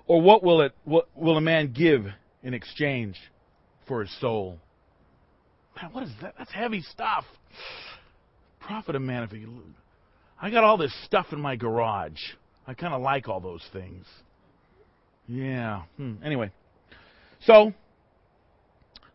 Or 0.06 0.20
what 0.20 0.42
will 0.42 0.60
it 0.60 0.74
what 0.84 1.08
will 1.16 1.38
a 1.38 1.40
man 1.40 1.72
give 1.72 2.04
in 2.42 2.52
exchange 2.52 3.16
for 3.88 4.02
his 4.02 4.20
soul? 4.20 4.58
Man, 5.80 5.90
what 5.92 6.04
is 6.04 6.12
that? 6.20 6.34
That's 6.36 6.52
heavy 6.52 6.82
stuff. 6.82 7.24
Profit 8.60 8.96
a 8.96 9.00
man 9.00 9.22
if 9.22 9.30
he 9.30 9.46
loses. 9.46 9.74
I 10.40 10.50
got 10.50 10.64
all 10.64 10.76
this 10.76 10.94
stuff 11.04 11.26
in 11.32 11.40
my 11.40 11.56
garage. 11.56 12.20
I 12.66 12.74
kind 12.74 12.94
of 12.94 13.02
like 13.02 13.28
all 13.28 13.40
those 13.40 13.64
things. 13.72 14.06
Yeah. 15.26 15.82
Hmm. 15.96 16.14
Anyway, 16.24 16.50
so 17.42 17.72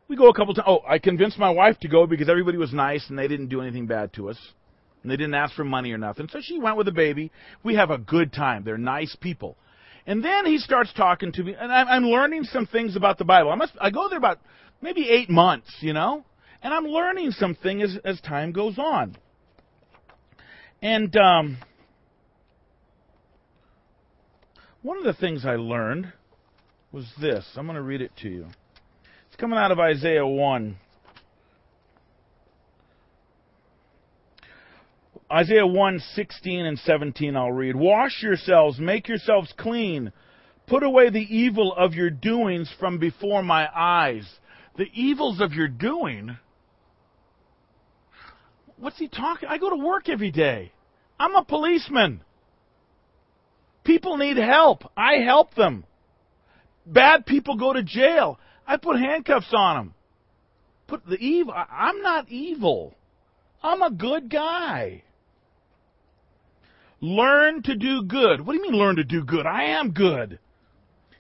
we 0.07 0.15
go 0.15 0.29
a 0.29 0.33
couple 0.33 0.53
times. 0.53 0.67
Oh, 0.67 0.79
I 0.87 0.99
convinced 0.99 1.37
my 1.37 1.49
wife 1.49 1.79
to 1.81 1.87
go 1.87 2.07
because 2.07 2.29
everybody 2.29 2.57
was 2.57 2.73
nice 2.73 3.05
and 3.09 3.17
they 3.17 3.27
didn't 3.27 3.47
do 3.47 3.61
anything 3.61 3.85
bad 3.85 4.13
to 4.13 4.29
us. 4.29 4.37
And 5.01 5.11
they 5.11 5.15
didn't 5.15 5.35
ask 5.35 5.55
for 5.55 5.63
money 5.63 5.91
or 5.91 5.97
nothing. 5.97 6.27
So 6.31 6.39
she 6.41 6.59
went 6.59 6.75
with 6.75 6.85
the 6.85 6.91
baby. 6.91 7.31
We 7.63 7.75
have 7.75 7.89
a 7.89 7.97
good 7.97 8.33
time. 8.33 8.63
They're 8.63 8.77
nice 8.77 9.15
people. 9.21 9.55
And 10.05 10.25
then 10.25 10.45
he 10.45 10.57
starts 10.57 10.91
talking 10.93 11.31
to 11.33 11.43
me, 11.43 11.55
and 11.57 11.71
I'm, 11.71 11.87
I'm 11.87 12.03
learning 12.03 12.45
some 12.45 12.65
things 12.65 12.95
about 12.95 13.17
the 13.17 13.25
Bible. 13.25 13.51
I 13.51 13.55
must, 13.55 13.73
I 13.79 13.91
go 13.91 14.09
there 14.09 14.17
about 14.17 14.39
maybe 14.81 15.07
eight 15.07 15.29
months, 15.29 15.69
you 15.81 15.93
know, 15.93 16.25
and 16.63 16.73
I'm 16.73 16.85
learning 16.85 17.31
some 17.31 17.53
things 17.53 17.83
as, 17.83 18.15
as 18.15 18.21
time 18.21 18.51
goes 18.51 18.79
on. 18.79 19.15
And 20.81 21.15
um, 21.17 21.57
one 24.81 24.97
of 24.97 25.03
the 25.03 25.13
things 25.13 25.45
I 25.45 25.55
learned 25.55 26.13
was 26.91 27.05
this. 27.19 27.45
I'm 27.55 27.65
going 27.65 27.75
to 27.75 27.81
read 27.81 28.01
it 28.01 28.11
to 28.21 28.29
you. 28.29 28.47
It's 29.27 29.35
coming 29.35 29.59
out 29.59 29.71
of 29.71 29.79
Isaiah 29.79 30.25
1. 30.25 30.77
Isaiah 35.31 35.67
1, 35.67 35.99
16 36.15 36.65
and 36.65 36.79
17 36.79 37.35
I'll 37.35 37.51
read. 37.51 37.75
Wash 37.75 38.23
yourselves, 38.23 38.79
make 38.79 39.07
yourselves 39.07 39.53
clean. 39.57 40.11
Put 40.65 40.81
away 40.81 41.09
the 41.09 41.19
evil 41.19 41.73
of 41.73 41.93
your 41.93 42.09
doings 42.09 42.71
from 42.79 42.97
before 42.97 43.43
my 43.43 43.67
eyes. 43.75 44.27
The 44.77 44.87
evils 44.93 45.41
of 45.41 45.51
your 45.53 45.67
doing? 45.67 46.37
What's 48.79 48.97
he 48.97 49.07
talking? 49.07 49.49
I 49.49 49.57
go 49.57 49.69
to 49.69 49.83
work 49.83 50.09
every 50.09 50.31
day. 50.31 50.71
I'm 51.19 51.35
a 51.35 51.43
policeman. 51.43 52.21
People 53.83 54.17
need 54.17 54.37
help. 54.37 54.83
I 54.95 55.15
help 55.25 55.55
them. 55.55 55.85
Bad 56.85 57.25
people 57.25 57.57
go 57.57 57.73
to 57.73 57.83
jail. 57.83 58.39
I 58.65 58.77
put 58.77 58.99
handcuffs 58.99 59.53
on 59.53 59.75
them. 59.75 59.93
Put 60.87 61.05
the 61.05 61.17
evil. 61.17 61.53
I'm 61.53 62.01
not 62.01 62.29
evil. 62.29 62.95
I'm 63.61 63.81
a 63.81 63.91
good 63.91 64.29
guy. 64.29 65.03
Learn 67.01 67.61
to 67.63 67.75
do 67.75 68.03
good. 68.03 68.45
What 68.45 68.53
do 68.53 68.59
you 68.59 68.63
mean 68.63 68.79
learn 68.79 68.95
to 68.95 69.03
do 69.03 69.23
good? 69.23 69.45
I 69.45 69.79
am 69.79 69.91
good. 69.91 70.39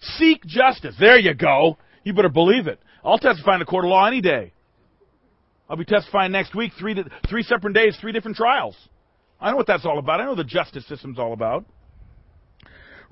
Seek 0.01 0.45
justice. 0.45 0.95
There 0.99 1.19
you 1.19 1.33
go. 1.33 1.77
You 2.03 2.13
better 2.13 2.29
believe 2.29 2.67
it. 2.67 2.79
I'll 3.03 3.17
testify 3.17 3.55
in 3.55 3.61
a 3.61 3.65
court 3.65 3.85
of 3.85 3.89
law 3.89 4.05
any 4.05 4.21
day. 4.21 4.53
I'll 5.69 5.77
be 5.77 5.85
testifying 5.85 6.31
next 6.31 6.55
week, 6.55 6.71
three, 6.79 6.95
three 7.29 7.43
separate 7.43 7.73
days, 7.73 7.95
three 8.01 8.11
different 8.11 8.37
trials. 8.37 8.75
I 9.39 9.51
know 9.51 9.57
what 9.57 9.67
that's 9.67 9.85
all 9.85 9.99
about. 9.99 10.19
I 10.19 10.25
know 10.25 10.35
the 10.35 10.43
justice 10.43 10.87
system's 10.87 11.19
all 11.19 11.33
about. 11.33 11.65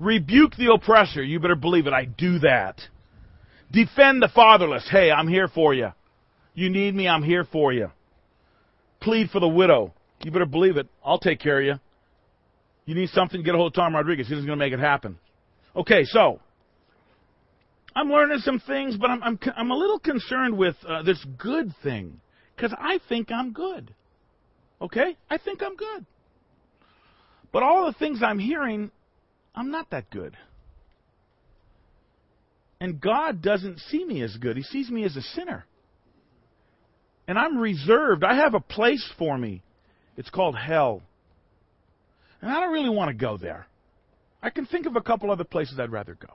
Rebuke 0.00 0.56
the 0.56 0.72
oppressor. 0.72 1.22
You 1.22 1.40
better 1.40 1.54
believe 1.54 1.86
it. 1.86 1.92
I 1.92 2.04
do 2.04 2.40
that. 2.40 2.80
Defend 3.70 4.22
the 4.22 4.28
fatherless. 4.28 4.88
Hey, 4.90 5.10
I'm 5.10 5.28
here 5.28 5.48
for 5.48 5.72
you. 5.72 5.88
You 6.54 6.70
need 6.70 6.94
me, 6.94 7.06
I'm 7.06 7.22
here 7.22 7.44
for 7.44 7.72
you. 7.72 7.90
Plead 9.00 9.30
for 9.30 9.38
the 9.38 9.48
widow. 9.48 9.94
You 10.24 10.32
better 10.32 10.46
believe 10.46 10.76
it. 10.76 10.88
I'll 11.04 11.20
take 11.20 11.38
care 11.38 11.60
of 11.60 11.66
you. 11.66 11.74
You 12.86 12.94
need 12.94 13.10
something, 13.10 13.42
get 13.42 13.54
a 13.54 13.58
hold 13.58 13.72
of 13.72 13.74
Tom 13.74 13.94
Rodrigues. 13.94 14.28
He's 14.28 14.38
going 14.38 14.46
to 14.46 14.56
make 14.56 14.72
it 14.72 14.80
happen. 14.80 15.18
Okay, 15.76 16.02
so 16.04 16.40
I'm 17.94 18.08
learning 18.10 18.38
some 18.38 18.60
things, 18.60 18.96
but 18.96 19.10
I'm 19.10 19.22
I'm, 19.22 19.38
I'm 19.56 19.70
a 19.70 19.76
little 19.76 20.00
concerned 20.00 20.56
with 20.56 20.74
uh, 20.88 21.02
this 21.02 21.24
good 21.36 21.72
thing 21.82 22.20
because 22.58 22.76
I 22.76 22.98
think 23.08 23.30
I'm 23.30 23.52
good. 23.52 23.94
Okay, 24.80 25.16
I 25.30 25.38
think 25.38 25.62
I'm 25.62 25.76
good. 25.76 26.04
But 27.52 27.62
all 27.62 27.86
the 27.86 27.92
things 27.98 28.20
I'm 28.22 28.38
hearing, 28.38 28.90
I'm 29.54 29.70
not 29.70 29.90
that 29.90 30.10
good. 30.10 30.36
And 32.80 33.00
God 33.00 33.42
doesn't 33.42 33.78
see 33.78 34.04
me 34.04 34.22
as 34.22 34.36
good. 34.36 34.56
He 34.56 34.62
sees 34.62 34.90
me 34.90 35.04
as 35.04 35.16
a 35.16 35.22
sinner. 35.22 35.66
And 37.26 37.38
I'm 37.38 37.58
reserved. 37.58 38.24
I 38.24 38.36
have 38.36 38.54
a 38.54 38.60
place 38.60 39.08
for 39.18 39.36
me. 39.36 39.62
It's 40.16 40.30
called 40.30 40.56
hell. 40.56 41.02
And 42.40 42.50
I 42.50 42.60
don't 42.60 42.72
really 42.72 42.90
want 42.90 43.08
to 43.10 43.14
go 43.14 43.36
there. 43.36 43.66
I 44.42 44.50
can 44.50 44.66
think 44.66 44.86
of 44.86 44.96
a 44.96 45.00
couple 45.00 45.30
other 45.30 45.44
places 45.44 45.78
I'd 45.78 45.92
rather 45.92 46.14
go. 46.14 46.34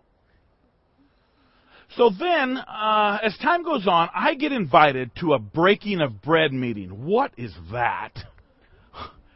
So 1.96 2.10
then, 2.10 2.58
uh, 2.58 3.20
as 3.22 3.38
time 3.38 3.64
goes 3.64 3.88
on, 3.88 4.10
I 4.16 4.34
get 4.34 4.52
invited 4.52 5.12
to 5.20 5.34
a 5.34 5.40
breaking 5.40 6.02
of 6.02 6.22
bread 6.22 6.52
meeting. 6.52 7.06
What 7.06 7.32
is 7.38 7.54
that? 7.72 8.12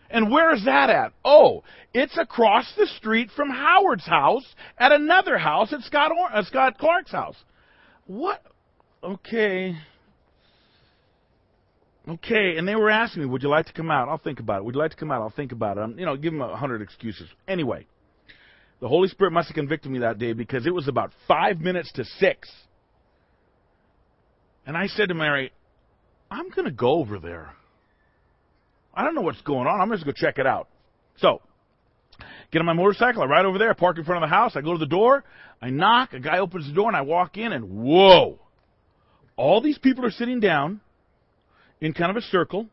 And 0.09 0.31
where 0.31 0.53
is 0.55 0.63
that 0.65 0.89
at? 0.89 1.11
Oh, 1.25 1.63
it's 1.93 2.17
across 2.17 2.65
the 2.77 2.87
street 2.87 3.29
from 3.35 3.49
Howard's 3.49 4.05
house 4.05 4.45
at 4.77 4.91
another 4.91 5.37
house 5.37 5.73
at 5.73 5.81
Scott, 5.81 6.11
or- 6.11 6.33
uh, 6.33 6.43
Scott 6.43 6.77
Clark's 6.77 7.11
house. 7.11 7.35
What? 8.05 8.41
Okay. 9.03 9.77
Okay, 12.07 12.57
and 12.57 12.65
they 12.65 12.75
were 12.75 12.89
asking 12.89 13.23
me, 13.23 13.27
"Would 13.27 13.43
you 13.43 13.49
like 13.49 13.65
to 13.65 13.73
come 13.73 13.91
out?" 13.91 14.07
I'll 14.07 14.17
think 14.17 14.39
about 14.39 14.59
it. 14.59 14.63
Would 14.63 14.75
you 14.75 14.81
like 14.81 14.91
to 14.91 14.97
come 14.97 15.11
out? 15.11 15.21
I'll 15.21 15.29
think 15.29 15.51
about 15.51 15.77
it. 15.77 15.81
I'm, 15.81 15.99
you 15.99 16.05
know, 16.05 16.15
give 16.15 16.31
them 16.31 16.41
a 16.41 16.55
hundred 16.55 16.81
excuses. 16.81 17.29
Anyway, 17.49 17.85
the 18.79 18.87
Holy 18.87 19.07
Spirit 19.07 19.31
must 19.31 19.47
have 19.49 19.55
convicted 19.55 19.91
me 19.91 19.99
that 19.99 20.19
day 20.19 20.33
because 20.33 20.65
it 20.65 20.73
was 20.73 20.87
about 20.87 21.11
five 21.27 21.59
minutes 21.59 21.91
to 21.93 22.05
six, 22.19 22.49
and 24.65 24.77
I 24.77 24.87
said 24.87 25.09
to 25.09 25.15
Mary, 25.15 25.51
"I'm 26.29 26.49
going 26.49 26.65
to 26.65 26.71
go 26.71 26.91
over 26.95 27.19
there. 27.19 27.53
I 28.93 29.03
don't 29.03 29.15
know 29.15 29.21
what's 29.21 29.41
going 29.41 29.67
on. 29.67 29.81
I'm 29.81 29.91
just 29.91 30.03
going 30.03 30.15
to 30.15 30.21
check 30.21 30.37
it 30.37 30.45
out." 30.45 30.67
So, 31.17 31.41
get 32.51 32.59
on 32.59 32.65
my 32.65 32.73
motorcycle. 32.73 33.23
I 33.23 33.25
ride 33.25 33.45
over 33.45 33.57
there. 33.57 33.71
I 33.71 33.73
park 33.73 33.97
in 33.97 34.03
front 34.03 34.23
of 34.23 34.29
the 34.29 34.35
house. 34.35 34.55
I 34.55 34.61
go 34.61 34.73
to 34.73 34.79
the 34.79 34.85
door. 34.85 35.23
I 35.61 35.69
knock. 35.69 36.13
A 36.13 36.19
guy 36.19 36.37
opens 36.39 36.67
the 36.67 36.73
door, 36.73 36.87
and 36.87 36.97
I 36.97 37.01
walk 37.01 37.37
in, 37.37 37.51
and 37.51 37.69
whoa! 37.71 38.39
All 39.35 39.61
these 39.61 39.77
people 39.77 40.05
are 40.05 40.11
sitting 40.11 40.39
down 40.39 40.81
in 41.81 41.93
kind 41.93 42.11
of 42.11 42.17
a 42.17 42.21
circle. 42.21 42.67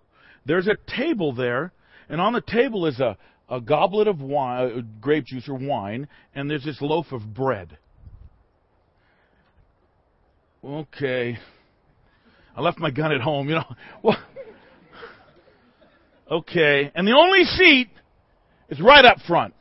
There's 0.47 0.67
a 0.67 0.77
table 0.97 1.35
there, 1.35 1.73
and 2.09 2.21
on 2.21 2.35
the 2.35 2.43
table 2.43 2.87
is 2.87 3.01
a, 3.01 3.17
a 3.49 3.61
goblet 3.61 4.09
of 4.09 4.21
wine, 4.21 4.79
uh, 4.79 4.81
grape 5.01 5.27
juice 5.27 5.49
or 5.49 5.55
wine, 5.55 6.09
and 6.35 6.51
there's 6.51 6.65
this 6.65 6.81
loaf 6.81 7.13
of 7.13 7.35
bread. 7.35 7.79
Okay. 10.65 11.39
I 12.57 12.61
left 12.61 12.79
my 12.79 12.91
gun 12.91 13.13
at 13.13 13.21
home, 13.21 13.49
you 13.49 13.57
know. 13.57 13.65
Well, 14.03 14.19
okay. 16.31 16.91
And 16.95 17.07
the 17.07 17.13
only 17.13 17.45
seat 17.45 17.91
is 18.71 18.81
right 18.81 19.05
up 19.05 19.19
front. 19.27 19.55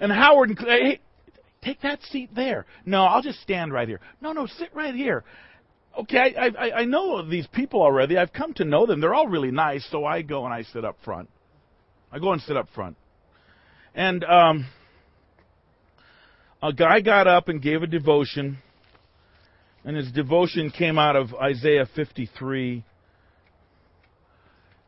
And 0.00 0.12
Howard, 0.12 0.58
hey, 0.58 1.00
take 1.62 1.80
that 1.82 2.02
seat 2.02 2.30
there. 2.34 2.66
No, 2.84 3.04
I'll 3.04 3.22
just 3.22 3.40
stand 3.40 3.72
right 3.72 3.88
here. 3.88 4.00
No, 4.20 4.32
no, 4.32 4.46
sit 4.46 4.68
right 4.74 4.94
here 4.94 5.24
okay, 5.98 6.34
I, 6.36 6.46
I, 6.46 6.70
I 6.80 6.84
know 6.84 7.28
these 7.28 7.46
people 7.48 7.82
already. 7.82 8.16
I've 8.16 8.32
come 8.32 8.54
to 8.54 8.64
know 8.64 8.86
them. 8.86 9.00
They're 9.00 9.14
all 9.14 9.28
really 9.28 9.50
nice, 9.50 9.86
so 9.90 10.04
I 10.04 10.22
go 10.22 10.44
and 10.44 10.54
I 10.54 10.62
sit 10.62 10.84
up 10.84 10.96
front. 11.04 11.28
I 12.10 12.18
go 12.18 12.32
and 12.32 12.40
sit 12.42 12.56
up 12.56 12.68
front. 12.74 12.96
And 13.94 14.24
um, 14.24 14.66
a 16.62 16.72
guy 16.72 17.00
got 17.00 17.26
up 17.26 17.48
and 17.48 17.60
gave 17.60 17.82
a 17.82 17.86
devotion, 17.86 18.58
and 19.84 19.96
his 19.96 20.10
devotion 20.12 20.70
came 20.70 20.98
out 20.98 21.16
of 21.16 21.34
Isaiah 21.34 21.86
53. 21.94 22.84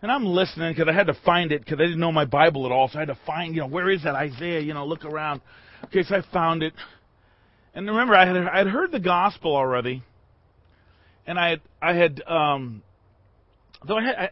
And 0.02 0.10
I'm 0.10 0.24
listening 0.24 0.72
because 0.72 0.88
I 0.88 0.94
had 0.94 1.08
to 1.08 1.16
find 1.24 1.52
it 1.52 1.60
because 1.60 1.78
I 1.78 1.84
didn't 1.84 2.00
know 2.00 2.12
my 2.12 2.24
Bible 2.24 2.64
at 2.66 2.72
all, 2.72 2.88
so 2.88 2.98
I 2.98 3.02
had 3.02 3.08
to 3.08 3.18
find, 3.26 3.54
you 3.54 3.60
know, 3.60 3.66
where 3.66 3.90
is 3.90 4.02
that 4.04 4.14
Isaiah? 4.14 4.60
You 4.60 4.72
know, 4.72 4.86
look 4.86 5.04
around. 5.04 5.42
Okay, 5.84 6.02
so 6.02 6.16
I 6.16 6.22
found 6.32 6.62
it. 6.62 6.72
And 7.74 7.86
remember, 7.86 8.14
I 8.14 8.26
had 8.26 8.36
I 8.36 8.58
had 8.58 8.66
heard 8.66 8.92
the 8.92 9.00
gospel 9.00 9.54
already, 9.54 10.02
and 11.26 11.38
I 11.38 11.50
had, 11.50 11.60
I 11.80 11.94
had, 11.94 12.22
um, 12.26 12.82
though 13.86 13.98
I 13.98 14.04
had, 14.04 14.16
I, 14.16 14.30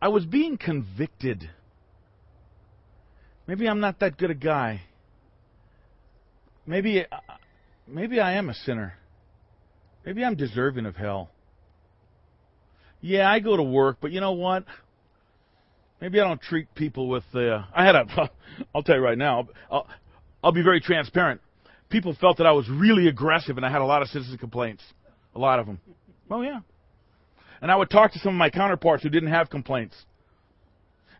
I 0.00 0.08
was 0.08 0.24
being 0.24 0.56
convicted. 0.56 1.48
Maybe 3.48 3.66
I'm 3.66 3.80
not 3.80 3.98
that 4.00 4.18
good 4.18 4.30
a 4.30 4.34
guy. 4.34 4.82
Maybe, 6.66 7.00
uh, 7.00 7.16
maybe 7.86 8.20
I 8.20 8.34
am 8.34 8.50
a 8.50 8.54
sinner. 8.54 8.92
Maybe 10.04 10.22
I'm 10.22 10.36
deserving 10.36 10.84
of 10.84 10.94
hell. 10.94 11.30
Yeah, 13.00 13.28
I 13.28 13.40
go 13.40 13.56
to 13.56 13.62
work, 13.62 13.98
but 14.02 14.12
you 14.12 14.20
know 14.20 14.32
what? 14.32 14.64
Maybe 16.00 16.20
I 16.20 16.24
don't 16.24 16.40
treat 16.40 16.72
people 16.74 17.08
with 17.08 17.24
the. 17.32 17.64
I 17.74 17.86
had 17.86 17.96
a. 17.96 18.30
I'll 18.74 18.82
tell 18.82 18.96
you 18.96 19.02
right 19.02 19.18
now. 19.18 19.48
I'll, 19.70 19.88
I'll 20.44 20.52
be 20.52 20.62
very 20.62 20.80
transparent. 20.80 21.40
People 21.88 22.14
felt 22.20 22.36
that 22.36 22.46
I 22.46 22.52
was 22.52 22.68
really 22.68 23.08
aggressive, 23.08 23.56
and 23.56 23.64
I 23.64 23.70
had 23.70 23.80
a 23.80 23.86
lot 23.86 24.02
of 24.02 24.08
citizen 24.08 24.36
complaints. 24.36 24.82
A 25.34 25.38
lot 25.38 25.58
of 25.58 25.66
them. 25.66 25.80
Oh, 26.30 26.42
yeah. 26.42 26.60
And 27.62 27.72
I 27.72 27.76
would 27.76 27.88
talk 27.88 28.12
to 28.12 28.18
some 28.18 28.34
of 28.34 28.38
my 28.38 28.50
counterparts 28.50 29.02
who 29.02 29.08
didn't 29.08 29.30
have 29.30 29.48
complaints. 29.48 29.96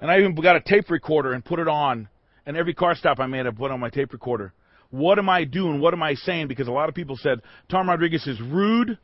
And 0.00 0.10
I 0.10 0.18
even 0.18 0.34
got 0.34 0.56
a 0.56 0.60
tape 0.60 0.90
recorder 0.90 1.32
and 1.32 1.42
put 1.42 1.58
it 1.58 1.68
on. 1.68 2.08
And 2.48 2.56
every 2.56 2.72
car 2.72 2.94
stop 2.94 3.20
I 3.20 3.26
made, 3.26 3.46
I 3.46 3.50
put 3.50 3.70
on 3.70 3.78
my 3.78 3.90
tape 3.90 4.10
recorder. 4.14 4.54
What 4.88 5.18
am 5.18 5.28
I 5.28 5.44
doing? 5.44 5.82
What 5.82 5.92
am 5.92 6.02
I 6.02 6.14
saying? 6.14 6.48
Because 6.48 6.66
a 6.66 6.72
lot 6.72 6.88
of 6.88 6.94
people 6.94 7.18
said 7.20 7.42
Tom 7.70 7.90
Rodrigues 7.90 8.26
is 8.26 8.40
rude 8.40 8.96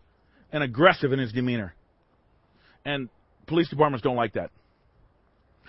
and 0.50 0.62
aggressive 0.62 1.12
in 1.12 1.18
his 1.18 1.30
demeanor. 1.30 1.74
And 2.86 3.10
police 3.46 3.68
departments 3.68 4.02
don't 4.02 4.16
like 4.16 4.32
that. 4.32 4.50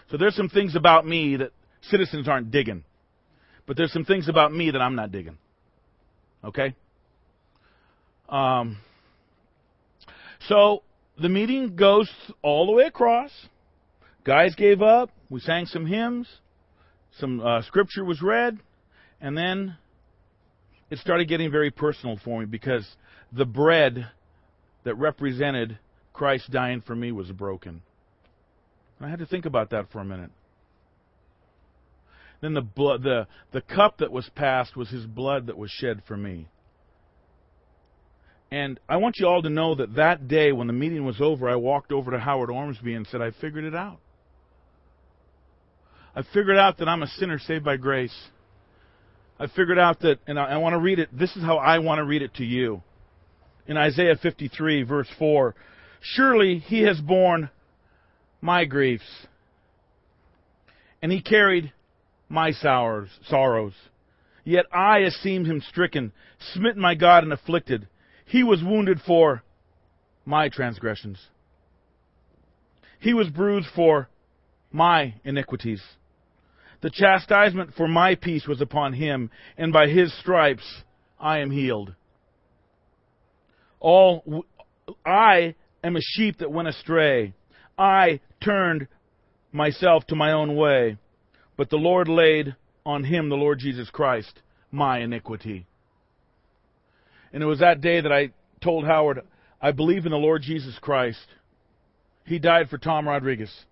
So 0.09 0.15
there's 0.15 0.37
some 0.37 0.47
things 0.47 0.77
about 0.77 1.05
me 1.05 1.35
that 1.35 1.51
citizens 1.81 2.29
aren't 2.29 2.49
digging. 2.49 2.85
But 3.67 3.75
there's 3.75 3.91
some 3.91 4.05
things 4.05 4.29
about 4.29 4.53
me 4.53 4.71
that 4.71 4.81
I'm 4.81 4.95
not 4.95 5.11
digging. 5.11 5.37
Okay? 6.45 6.75
Um, 8.29 8.77
so 10.47 10.83
the 11.21 11.27
meeting 11.27 11.75
goes 11.75 12.09
all 12.41 12.67
the 12.67 12.71
way 12.71 12.85
across. 12.85 13.31
Guys 14.23 14.55
gave 14.55 14.81
up. 14.81 15.09
We 15.29 15.41
sang 15.41 15.65
some 15.65 15.85
hymns. 15.85 16.29
Some 17.19 17.39
uh, 17.39 17.61
scripture 17.63 18.03
was 18.03 18.21
read. 18.21 18.59
And 19.21 19.37
then 19.37 19.77
it 20.89 20.99
started 20.99 21.27
getting 21.27 21.51
very 21.51 21.71
personal 21.71 22.19
for 22.23 22.41
me 22.41 22.45
because 22.45 22.85
the 23.31 23.45
bread 23.45 24.07
that 24.83 24.95
represented 24.95 25.79
Christ 26.13 26.51
dying 26.51 26.81
for 26.81 26.95
me 26.95 27.11
was 27.11 27.31
broken. 27.31 27.81
I 29.01 29.09
had 29.09 29.19
to 29.19 29.25
think 29.25 29.45
about 29.45 29.71
that 29.71 29.91
for 29.91 29.99
a 29.99 30.05
minute. 30.05 30.31
Then 32.41 32.53
the 32.53 32.61
blood, 32.61 33.03
the 33.03 33.27
the 33.51 33.61
cup 33.61 33.97
that 33.97 34.11
was 34.11 34.29
passed 34.35 34.75
was 34.75 34.89
His 34.89 35.05
blood 35.05 35.47
that 35.47 35.57
was 35.57 35.71
shed 35.71 36.01
for 36.07 36.15
me. 36.15 36.47
And 38.51 38.79
I 38.87 38.97
want 38.97 39.15
you 39.17 39.27
all 39.27 39.41
to 39.41 39.49
know 39.49 39.75
that 39.75 39.95
that 39.95 40.27
day 40.27 40.51
when 40.51 40.67
the 40.67 40.73
meeting 40.73 41.03
was 41.03 41.19
over, 41.19 41.49
I 41.49 41.55
walked 41.55 41.91
over 41.91 42.11
to 42.11 42.19
Howard 42.19 42.49
Ormsby 42.49 42.93
and 42.93 43.07
said, 43.07 43.21
I 43.21 43.31
figured 43.31 43.65
it 43.65 43.75
out. 43.75 43.99
I 46.15 46.23
figured 46.33 46.57
out 46.57 46.77
that 46.77 46.87
I'm 46.87 47.03
a 47.03 47.07
sinner 47.07 47.39
saved 47.39 47.65
by 47.65 47.75
grace. 47.75 48.15
I 49.37 49.47
figured 49.47 49.77
out 49.77 49.99
that, 49.99 50.19
and 50.27 50.39
I, 50.39 50.51
I 50.51 50.57
want 50.57 50.73
to 50.73 50.79
read 50.79 50.99
it. 50.99 51.09
This 51.11 51.35
is 51.35 51.43
how 51.43 51.57
I 51.57 51.79
want 51.79 51.99
to 51.99 52.05
read 52.05 52.21
it 52.21 52.33
to 52.35 52.45
you. 52.45 52.81
In 53.67 53.75
Isaiah 53.75 54.15
53, 54.15 54.83
verse 54.83 55.09
4 55.19 55.55
Surely 56.01 56.59
he 56.59 56.83
has 56.83 57.01
borne 57.01 57.49
my 58.39 58.63
griefs, 58.63 59.27
and 61.01 61.11
he 61.11 61.21
carried 61.21 61.73
my 62.29 62.51
sours, 62.51 63.09
sorrows. 63.27 63.73
Yet 64.45 64.67
I 64.71 64.99
esteemed 64.99 65.47
him 65.47 65.61
stricken, 65.67 66.13
smitten 66.53 66.81
by 66.81 66.95
God, 66.95 67.23
and 67.23 67.33
afflicted. 67.33 67.87
He 68.25 68.43
was 68.43 68.63
wounded 68.63 69.01
for 69.05 69.43
my 70.23 70.49
transgressions. 70.49 71.19
He 72.99 73.13
was 73.13 73.29
bruised 73.29 73.67
for 73.75 74.07
my 74.71 75.15
iniquities. 75.23 75.81
The 76.85 76.91
chastisement 76.91 77.73
for 77.75 77.87
my 77.87 78.13
peace 78.13 78.45
was 78.47 78.61
upon 78.61 78.93
him, 78.93 79.31
and 79.57 79.73
by 79.73 79.87
his 79.87 80.15
stripes 80.19 80.83
I 81.19 81.39
am 81.39 81.49
healed. 81.49 81.95
All 83.79 84.45
I 85.03 85.55
am 85.83 85.95
a 85.95 85.99
sheep 85.99 86.37
that 86.37 86.51
went 86.51 86.67
astray. 86.67 87.33
I 87.75 88.19
turned 88.39 88.87
myself 89.51 90.05
to 90.09 90.15
my 90.15 90.33
own 90.33 90.55
way, 90.55 90.99
but 91.57 91.71
the 91.71 91.77
Lord 91.77 92.07
laid 92.07 92.55
on 92.85 93.03
him, 93.03 93.29
the 93.29 93.35
Lord 93.35 93.57
Jesus 93.57 93.89
Christ, 93.89 94.43
my 94.69 94.99
iniquity. 94.99 95.65
And 97.33 97.41
it 97.41 97.47
was 97.47 97.61
that 97.61 97.81
day 97.81 97.99
that 97.99 98.13
I 98.13 98.29
told 98.63 98.85
Howard, 98.85 99.21
I 99.59 99.71
believe 99.71 100.05
in 100.05 100.11
the 100.11 100.17
Lord 100.17 100.43
Jesus 100.43 100.77
Christ. 100.79 101.25
He 102.25 102.37
died 102.37 102.69
for 102.69 102.77
Tom 102.77 103.07
Rodrigues. 103.07 103.65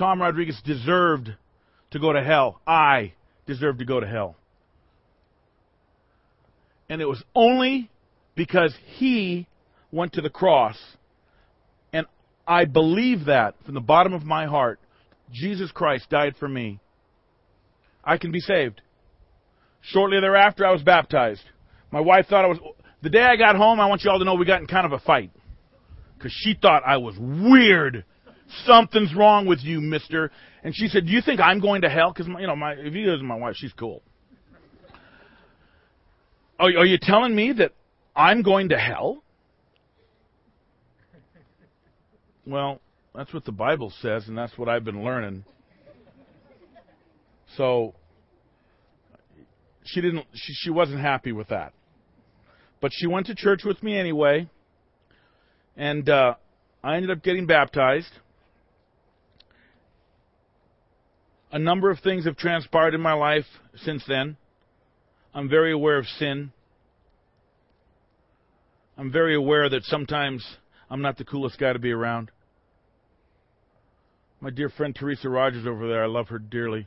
Tom 0.00 0.22
Rodrigues 0.22 0.58
deserved 0.64 1.28
to 1.90 1.98
go 1.98 2.10
to 2.14 2.24
hell. 2.24 2.62
I 2.66 3.12
deserved 3.46 3.80
to 3.80 3.84
go 3.84 4.00
to 4.00 4.06
hell. 4.06 4.34
And 6.88 7.02
it 7.02 7.04
was 7.04 7.22
only 7.34 7.90
because 8.34 8.74
he 8.96 9.46
went 9.92 10.14
to 10.14 10.22
the 10.22 10.30
cross. 10.30 10.78
And 11.92 12.06
I 12.46 12.64
believe 12.64 13.26
that 13.26 13.56
from 13.66 13.74
the 13.74 13.80
bottom 13.82 14.14
of 14.14 14.22
my 14.22 14.46
heart. 14.46 14.80
Jesus 15.32 15.70
Christ 15.70 16.08
died 16.08 16.34
for 16.40 16.48
me. 16.48 16.80
I 18.02 18.16
can 18.16 18.32
be 18.32 18.40
saved. 18.40 18.80
Shortly 19.82 20.18
thereafter, 20.18 20.64
I 20.64 20.72
was 20.72 20.82
baptized. 20.82 21.42
My 21.90 22.00
wife 22.00 22.24
thought 22.26 22.46
I 22.46 22.48
was. 22.48 22.58
The 23.02 23.10
day 23.10 23.22
I 23.22 23.36
got 23.36 23.54
home, 23.56 23.78
I 23.78 23.86
want 23.86 24.02
you 24.02 24.10
all 24.10 24.18
to 24.18 24.24
know 24.24 24.34
we 24.34 24.46
got 24.46 24.62
in 24.62 24.66
kind 24.66 24.86
of 24.86 24.92
a 24.92 24.98
fight. 24.98 25.30
Because 26.16 26.32
she 26.34 26.54
thought 26.54 26.84
I 26.86 26.96
was 26.96 27.16
weird. 27.18 28.06
Something's 28.64 29.14
wrong 29.14 29.46
with 29.46 29.60
you, 29.62 29.80
mister. 29.80 30.30
And 30.62 30.74
she 30.74 30.88
said, 30.88 31.06
Do 31.06 31.12
you 31.12 31.22
think 31.22 31.40
I'm 31.40 31.60
going 31.60 31.82
to 31.82 31.88
hell? 31.88 32.12
Because, 32.12 32.26
you 32.26 32.46
know, 32.46 32.56
my, 32.56 32.72
if 32.72 32.94
you 32.94 33.12
is 33.12 33.22
my 33.22 33.36
wife, 33.36 33.54
she's 33.56 33.72
cool. 33.72 34.02
Are, 36.58 36.68
are 36.68 36.86
you 36.86 36.98
telling 37.00 37.34
me 37.34 37.52
that 37.52 37.72
I'm 38.14 38.42
going 38.42 38.70
to 38.70 38.78
hell? 38.78 39.22
Well, 42.46 42.80
that's 43.14 43.32
what 43.32 43.44
the 43.44 43.52
Bible 43.52 43.92
says, 44.00 44.28
and 44.28 44.36
that's 44.36 44.56
what 44.58 44.68
I've 44.68 44.84
been 44.84 45.04
learning. 45.04 45.44
So 47.56 47.94
she 49.84 50.00
didn't 50.00 50.26
she, 50.34 50.52
she 50.54 50.70
wasn't 50.70 51.00
happy 51.00 51.32
with 51.32 51.48
that. 51.48 51.72
But 52.80 52.92
she 52.94 53.06
went 53.06 53.26
to 53.26 53.34
church 53.34 53.62
with 53.64 53.82
me 53.82 53.98
anyway, 53.98 54.48
and 55.76 56.08
uh, 56.08 56.34
I 56.82 56.96
ended 56.96 57.10
up 57.10 57.22
getting 57.22 57.46
baptized. 57.46 58.10
A 61.52 61.58
number 61.58 61.90
of 61.90 61.98
things 62.00 62.26
have 62.26 62.36
transpired 62.36 62.94
in 62.94 63.00
my 63.00 63.12
life 63.12 63.46
since 63.84 64.04
then. 64.06 64.36
I'm 65.34 65.48
very 65.48 65.72
aware 65.72 65.98
of 65.98 66.06
sin. 66.06 66.52
I'm 68.96 69.10
very 69.10 69.34
aware 69.34 69.68
that 69.68 69.84
sometimes 69.84 70.44
I'm 70.88 71.02
not 71.02 71.16
the 71.16 71.24
coolest 71.24 71.58
guy 71.58 71.72
to 71.72 71.78
be 71.78 71.90
around. 71.90 72.30
My 74.40 74.50
dear 74.50 74.68
friend 74.68 74.94
Teresa 74.94 75.28
Rogers 75.28 75.66
over 75.66 75.88
there, 75.88 76.04
I 76.04 76.06
love 76.06 76.28
her 76.28 76.38
dearly. 76.38 76.86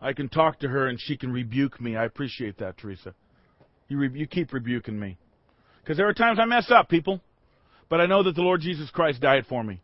I 0.00 0.12
can 0.12 0.28
talk 0.28 0.60
to 0.60 0.68
her 0.68 0.88
and 0.88 0.98
she 1.00 1.16
can 1.16 1.32
rebuke 1.32 1.80
me. 1.80 1.96
I 1.96 2.04
appreciate 2.04 2.58
that, 2.58 2.78
Teresa. 2.78 3.14
You, 3.88 3.98
re- 3.98 4.10
you 4.18 4.26
keep 4.26 4.52
rebuking 4.52 4.98
me. 4.98 5.18
Because 5.82 5.96
there 5.96 6.08
are 6.08 6.14
times 6.14 6.38
I 6.40 6.44
mess 6.44 6.70
up, 6.70 6.88
people. 6.88 7.20
But 7.88 8.00
I 8.00 8.06
know 8.06 8.22
that 8.22 8.34
the 8.34 8.42
Lord 8.42 8.60
Jesus 8.60 8.90
Christ 8.90 9.20
died 9.20 9.46
for 9.48 9.64
me. 9.64 9.80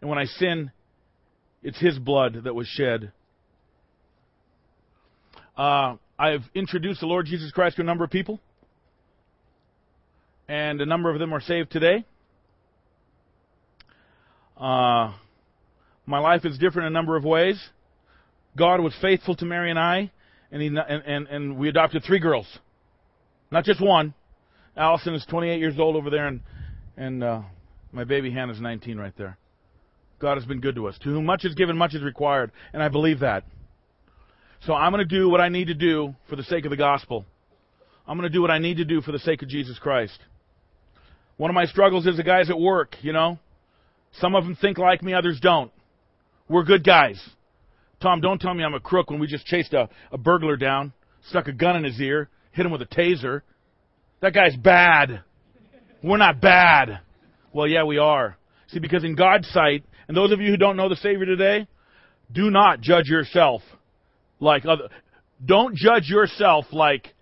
And 0.00 0.10
when 0.10 0.18
I 0.18 0.24
sin, 0.24 0.72
it's 1.64 1.78
His 1.80 1.98
blood 1.98 2.42
that 2.44 2.54
was 2.54 2.68
shed. 2.68 3.10
Uh, 5.56 5.96
I've 6.18 6.44
introduced 6.54 7.00
the 7.00 7.06
Lord 7.06 7.26
Jesus 7.26 7.50
Christ 7.50 7.76
to 7.76 7.82
a 7.82 7.84
number 7.84 8.04
of 8.04 8.10
people. 8.10 8.38
And 10.46 10.80
a 10.80 10.86
number 10.86 11.10
of 11.10 11.18
them 11.18 11.32
are 11.32 11.40
saved 11.40 11.72
today. 11.72 12.04
Uh, 14.56 15.14
my 16.06 16.18
life 16.18 16.44
is 16.44 16.58
different 16.58 16.86
in 16.86 16.92
a 16.92 16.94
number 16.94 17.16
of 17.16 17.24
ways. 17.24 17.60
God 18.56 18.80
was 18.80 18.94
faithful 19.00 19.34
to 19.36 19.44
Mary 19.44 19.70
and 19.70 19.78
I, 19.78 20.12
and, 20.52 20.62
he, 20.62 20.68
and, 20.68 20.80
and, 20.80 21.26
and 21.26 21.56
we 21.56 21.68
adopted 21.68 22.04
three 22.04 22.20
girls. 22.20 22.46
Not 23.50 23.64
just 23.64 23.80
one. 23.80 24.14
Allison 24.76 25.14
is 25.14 25.24
28 25.28 25.58
years 25.58 25.78
old 25.78 25.96
over 25.96 26.10
there, 26.10 26.26
and 26.26 26.40
and 26.96 27.22
uh, 27.22 27.42
my 27.92 28.04
baby 28.04 28.30
Hannah's 28.30 28.60
19 28.60 28.98
right 28.98 29.12
there. 29.16 29.38
God 30.24 30.38
has 30.38 30.46
been 30.46 30.60
good 30.60 30.76
to 30.76 30.88
us. 30.88 30.96
To 31.00 31.10
whom 31.10 31.26
much 31.26 31.44
is 31.44 31.54
given, 31.54 31.76
much 31.76 31.92
is 31.92 32.02
required, 32.02 32.50
and 32.72 32.82
I 32.82 32.88
believe 32.88 33.20
that. 33.20 33.44
So 34.64 34.72
I'm 34.72 34.90
going 34.90 35.06
to 35.06 35.18
do 35.18 35.28
what 35.28 35.42
I 35.42 35.50
need 35.50 35.66
to 35.66 35.74
do 35.74 36.14
for 36.30 36.36
the 36.36 36.42
sake 36.44 36.64
of 36.64 36.70
the 36.70 36.78
gospel. 36.78 37.26
I'm 38.08 38.16
going 38.16 38.26
to 38.30 38.32
do 38.32 38.40
what 38.40 38.50
I 38.50 38.58
need 38.58 38.78
to 38.78 38.86
do 38.86 39.02
for 39.02 39.12
the 39.12 39.18
sake 39.18 39.42
of 39.42 39.50
Jesus 39.50 39.78
Christ. 39.78 40.18
One 41.36 41.50
of 41.50 41.54
my 41.54 41.66
struggles 41.66 42.06
is 42.06 42.16
the 42.16 42.22
guys 42.22 42.48
at 42.48 42.58
work, 42.58 42.96
you 43.02 43.12
know. 43.12 43.38
Some 44.18 44.34
of 44.34 44.44
them 44.44 44.56
think 44.56 44.78
like 44.78 45.02
me, 45.02 45.12
others 45.12 45.40
don't. 45.42 45.70
We're 46.48 46.64
good 46.64 46.84
guys. 46.84 47.22
Tom, 48.00 48.22
don't 48.22 48.40
tell 48.40 48.54
me 48.54 48.64
I'm 48.64 48.72
a 48.72 48.80
crook 48.80 49.10
when 49.10 49.20
we 49.20 49.26
just 49.26 49.44
chased 49.44 49.74
a, 49.74 49.90
a 50.10 50.16
burglar 50.16 50.56
down, 50.56 50.94
stuck 51.28 51.48
a 51.48 51.52
gun 51.52 51.76
in 51.76 51.84
his 51.84 52.00
ear, 52.00 52.30
hit 52.52 52.64
him 52.64 52.72
with 52.72 52.80
a 52.80 52.86
taser. 52.86 53.42
That 54.22 54.32
guy's 54.32 54.56
bad. 54.56 55.20
We're 56.02 56.16
not 56.16 56.40
bad. 56.40 57.00
Well, 57.52 57.66
yeah, 57.66 57.84
we 57.84 57.98
are. 57.98 58.38
See, 58.68 58.78
because 58.78 59.04
in 59.04 59.16
God's 59.16 59.48
sight, 59.50 59.84
and 60.08 60.16
those 60.16 60.32
of 60.32 60.40
you 60.40 60.50
who 60.50 60.56
don't 60.56 60.76
know 60.76 60.88
the 60.88 60.96
Savior 60.96 61.26
today, 61.26 61.66
do 62.30 62.50
not 62.50 62.80
judge 62.80 63.08
yourself 63.08 63.62
like 64.40 64.64
other. 64.66 64.88
Don't 65.44 65.74
judge 65.74 66.08
yourself 66.08 66.66
like 66.72 67.14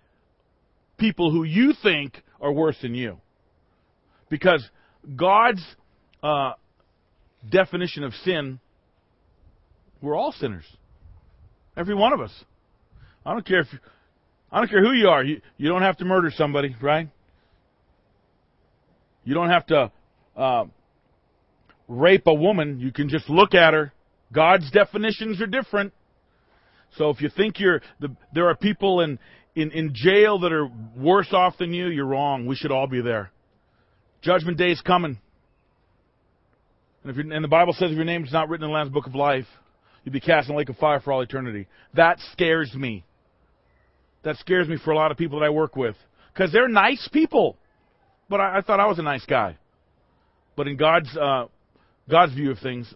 people 0.97 1.31
who 1.31 1.43
you 1.43 1.73
think 1.81 2.21
are 2.39 2.51
worse 2.51 2.77
than 2.81 2.95
you. 2.95 3.17
Because 4.29 4.67
God's 5.15 5.63
uh, 6.21 6.53
definition 7.49 8.03
of 8.03 8.13
sin, 8.23 8.59
we're 10.01 10.15
all 10.15 10.31
sinners. 10.31 10.65
Every 11.75 11.95
one 11.95 12.13
of 12.13 12.21
us. 12.21 12.31
I 13.25 13.33
don't 13.33 13.45
care 13.45 13.61
if 13.61 13.67
I 14.51 14.59
don't 14.59 14.69
care 14.69 14.83
who 14.83 14.91
you 14.91 15.07
are. 15.07 15.23
You, 15.23 15.41
you 15.57 15.69
don't 15.69 15.81
have 15.81 15.97
to 15.97 16.05
murder 16.05 16.31
somebody, 16.35 16.75
right? 16.81 17.09
You 19.23 19.33
don't 19.33 19.49
have 19.49 19.65
to 19.67 19.91
uh, 20.35 20.65
rape 21.87 22.27
a 22.27 22.33
woman. 22.33 22.79
You 22.79 22.91
can 22.91 23.09
just 23.09 23.29
look 23.29 23.53
at 23.53 23.73
her. 23.73 23.93
God's 24.31 24.69
definitions 24.71 25.41
are 25.41 25.47
different. 25.47 25.93
So 26.97 27.09
if 27.09 27.21
you 27.21 27.29
think 27.29 27.59
you're 27.59 27.81
the, 27.99 28.15
there 28.33 28.49
are 28.49 28.55
people 28.55 29.01
in, 29.01 29.19
in, 29.55 29.71
in 29.71 29.93
jail 29.93 30.39
that 30.39 30.51
are 30.51 30.69
worse 30.95 31.31
off 31.31 31.57
than 31.57 31.73
you, 31.73 31.87
you're 31.87 32.05
wrong. 32.05 32.45
We 32.45 32.55
should 32.55 32.71
all 32.71 32.87
be 32.87 33.01
there. 33.01 33.31
Judgment 34.21 34.57
day 34.57 34.71
is 34.71 34.81
coming. 34.81 35.19
And, 37.03 37.17
if 37.17 37.17
and 37.17 37.43
the 37.43 37.49
Bible 37.49 37.73
says 37.73 37.91
if 37.91 37.95
your 37.95 38.05
name 38.05 38.23
is 38.23 38.31
not 38.31 38.49
written 38.49 38.63
in 38.63 38.71
the 38.71 38.75
Lamb's 38.75 38.91
Book 38.91 39.07
of 39.07 39.15
Life, 39.15 39.47
you'll 40.03 40.13
be 40.13 40.19
cast 40.19 40.47
in 40.47 40.55
the 40.55 40.57
lake 40.57 40.69
of 40.69 40.77
fire 40.77 40.99
for 40.99 41.11
all 41.11 41.21
eternity. 41.21 41.67
That 41.95 42.19
scares 42.31 42.73
me 42.73 43.03
that 44.23 44.37
scares 44.37 44.67
me 44.67 44.77
for 44.83 44.91
a 44.91 44.95
lot 44.95 45.11
of 45.11 45.17
people 45.17 45.39
that 45.39 45.45
I 45.45 45.49
work 45.49 45.75
with 45.75 45.95
because 46.33 46.51
they're 46.51 46.67
nice 46.67 47.07
people. 47.11 47.57
But 48.29 48.39
I, 48.39 48.57
I, 48.57 48.61
thought 48.61 48.79
I 48.79 48.87
was 48.87 48.99
a 48.99 49.03
nice 49.03 49.25
guy. 49.25 49.57
But 50.55 50.67
in 50.67 50.77
God's 50.77 51.15
uh, 51.15 51.45
God's 52.09 52.33
view 52.33 52.51
of 52.51 52.59
things, 52.59 52.93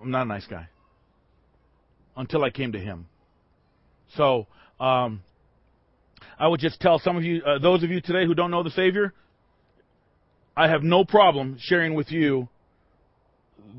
I'm 0.00 0.10
not 0.10 0.22
a 0.22 0.26
nice 0.26 0.46
guy 0.46 0.68
until 2.16 2.44
I 2.44 2.50
came 2.50 2.72
to 2.72 2.78
Him. 2.78 3.06
So 4.16 4.46
um, 4.78 5.22
I 6.38 6.48
would 6.48 6.60
just 6.60 6.80
tell 6.80 6.98
some 6.98 7.16
of 7.16 7.24
you, 7.24 7.42
uh, 7.42 7.58
those 7.58 7.82
of 7.82 7.90
you 7.90 8.00
today 8.00 8.26
who 8.26 8.34
don't 8.34 8.50
know 8.50 8.62
the 8.62 8.70
Savior, 8.70 9.14
I 10.56 10.68
have 10.68 10.82
no 10.82 11.04
problem 11.04 11.56
sharing 11.58 11.94
with 11.94 12.10
you 12.10 12.48